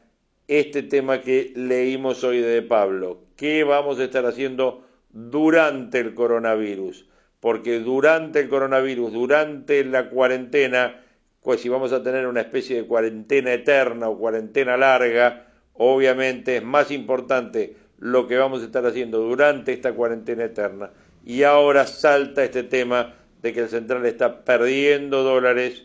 este 0.47 0.83
tema 0.83 1.21
que 1.21 1.53
leímos 1.55 2.23
hoy 2.25 2.41
de 2.41 2.63
Pablo. 2.63 3.23
¿Qué 3.37 3.65
vamos 3.65 3.99
a 3.99 4.05
estar 4.05 4.27
haciendo 4.27 4.87
durante 5.11 5.99
el 5.99 6.15
coronavirus? 6.15 7.09
Porque 7.41 7.81
durante 7.81 8.41
el 8.41 8.49
coronavirus, 8.49 9.13
durante 9.13 9.85
la 9.85 10.11
cuarentena, 10.11 11.03
pues 11.43 11.61
si 11.61 11.69
vamos 11.69 11.93
a 11.93 12.03
tener 12.03 12.27
una 12.27 12.43
especie 12.43 12.77
de 12.77 12.87
cuarentena 12.87 13.53
eterna 13.53 14.09
o 14.09 14.19
cuarentena 14.19 14.77
larga, 14.77 15.47
obviamente 15.75 16.59
es 16.59 16.63
más 16.63 16.91
importante 16.91 17.77
lo 17.99 18.27
que 18.27 18.37
vamos 18.37 18.63
a 18.63 18.67
estar 18.67 18.85
haciendo 18.85 19.21
durante 19.21 19.73
esta 19.73 19.93
cuarentena 19.93 20.45
eterna. 20.45 20.91
Y 21.25 21.43
ahora 21.43 21.87
salta 21.87 22.45
este 22.45 22.63
tema 22.63 23.15
de 23.43 23.53
que 23.53 23.61
el 23.61 23.69
central 23.69 24.05
está 24.07 24.45
perdiendo 24.45 25.23
dólares 25.23 25.85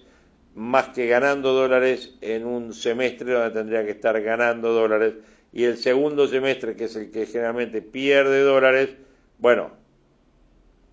más 0.55 0.89
que 0.89 1.07
ganando 1.07 1.53
dólares 1.53 2.15
en 2.21 2.45
un 2.45 2.73
semestre 2.73 3.33
donde 3.33 3.51
tendría 3.51 3.83
que 3.83 3.91
estar 3.91 4.19
ganando 4.21 4.71
dólares 4.71 5.15
y 5.51 5.63
el 5.63 5.77
segundo 5.77 6.27
semestre 6.27 6.75
que 6.75 6.85
es 6.85 6.95
el 6.95 7.11
que 7.11 7.25
generalmente 7.25 7.81
pierde 7.81 8.41
dólares, 8.41 8.89
bueno, 9.37 9.71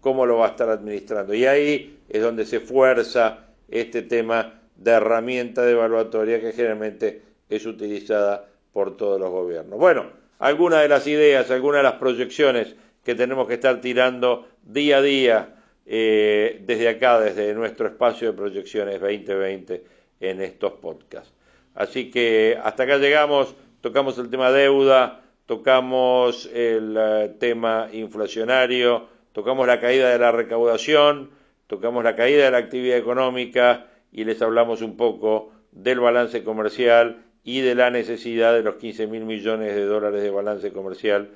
¿cómo 0.01 0.27
lo 0.27 0.39
va 0.39 0.47
a 0.47 0.51
estar 0.51 0.69
administrando? 0.69 1.35
Y 1.35 1.47
ahí 1.47 1.99
es 2.09 2.23
donde 2.23 2.45
se 2.45 2.61
fuerza 2.61 3.47
este 3.69 4.03
tema 4.03 4.61
de 4.77 4.91
herramienta 4.93 5.63
de 5.63 5.73
evaluatoria 5.73 6.41
que 6.41 6.53
generalmente 6.53 7.23
es 7.49 7.67
utilizada 7.67 8.49
por 8.73 8.97
todos 8.97 9.21
los 9.21 9.31
gobiernos. 9.31 9.79
Bueno, 9.79 10.07
algunas 10.39 10.83
de 10.83 10.89
las 10.89 11.07
ideas, 11.07 11.51
algunas 11.51 11.81
de 11.81 11.85
las 11.85 11.95
proyecciones 11.95 12.75
que 13.05 13.15
tenemos 13.15 13.47
que 13.47 13.55
estar 13.55 13.81
tirando 13.81 14.49
día 14.63 14.99
a 14.99 15.03
día 15.03 15.62
eh, 15.87 16.63
desde 16.65 16.89
acá, 16.89 17.21
desde 17.21 17.55
nuestro 17.55 17.87
espacio 17.87 18.29
de 18.29 18.37
proyecciones 18.37 19.01
2020 19.01 19.85
en 20.21 20.41
estos 20.43 20.73
podcasts. 20.75 21.33
Así 21.75 22.11
que 22.11 22.59
hasta 22.63 22.85
acá 22.85 22.99
llegamos, 22.99 23.55
tocamos 23.81 24.19
el 24.19 24.31
tema 24.31 24.51
deuda, 24.53 25.23
tocamos 25.47 26.47
el 26.53 26.97
eh, 26.99 27.35
tema 27.39 27.89
inflacionario, 27.93 29.09
tocamos 29.33 29.67
la 29.67 29.81
caída 29.81 30.11
de 30.11 30.19
la 30.19 30.33
recaudación, 30.33 31.31
tocamos 31.67 32.05
la 32.05 32.15
caída 32.15 32.45
de 32.45 32.51
la 32.51 32.59
actividad 32.59 32.99
económica 32.99 33.87
y 34.13 34.25
les 34.25 34.41
hablamos 34.43 34.83
un 34.83 34.97
poco 34.97 35.53
del 35.73 36.01
balance 36.01 36.45
comercial 36.45 37.25
y 37.45 37.61
de 37.61 37.75
la 37.75 37.91
necesidad 37.91 38.53
de 38.53 38.63
los 38.63 38.77
15 38.77 39.07
mil 39.07 39.25
millones 39.25 39.75
de 39.75 39.85
dólares 39.85 40.23
de 40.23 40.31
balance 40.31 40.73
comercial 40.73 41.31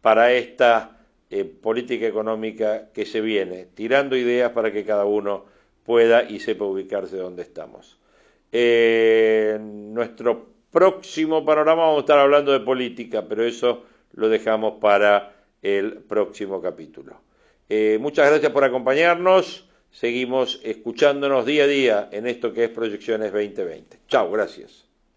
para 0.00 0.32
esta 0.32 0.99
eh, 1.30 1.44
política 1.44 2.06
económica 2.06 2.90
que 2.92 3.06
se 3.06 3.20
viene, 3.20 3.66
tirando 3.74 4.16
ideas 4.16 4.52
para 4.52 4.72
que 4.72 4.84
cada 4.84 5.04
uno 5.04 5.44
pueda 5.84 6.24
y 6.24 6.40
sepa 6.40 6.64
ubicarse 6.64 7.16
donde 7.16 7.42
estamos. 7.42 7.98
Eh, 8.52 9.58
nuestro 9.60 10.48
próximo 10.70 11.44
panorama 11.44 11.82
vamos 11.82 11.98
a 11.98 12.00
estar 12.00 12.18
hablando 12.18 12.52
de 12.52 12.60
política, 12.60 13.26
pero 13.28 13.44
eso 13.44 13.84
lo 14.12 14.28
dejamos 14.28 14.80
para 14.80 15.34
el 15.62 15.98
próximo 15.98 16.60
capítulo. 16.60 17.20
Eh, 17.68 17.98
muchas 18.00 18.28
gracias 18.28 18.50
por 18.52 18.64
acompañarnos. 18.64 19.68
Seguimos 19.90 20.60
escuchándonos 20.64 21.46
día 21.46 21.64
a 21.64 21.66
día 21.66 22.08
en 22.12 22.26
esto 22.26 22.52
que 22.52 22.64
es 22.64 22.70
Proyecciones 22.70 23.32
2020. 23.32 23.98
Chao, 24.08 24.30
gracias. 24.30 24.89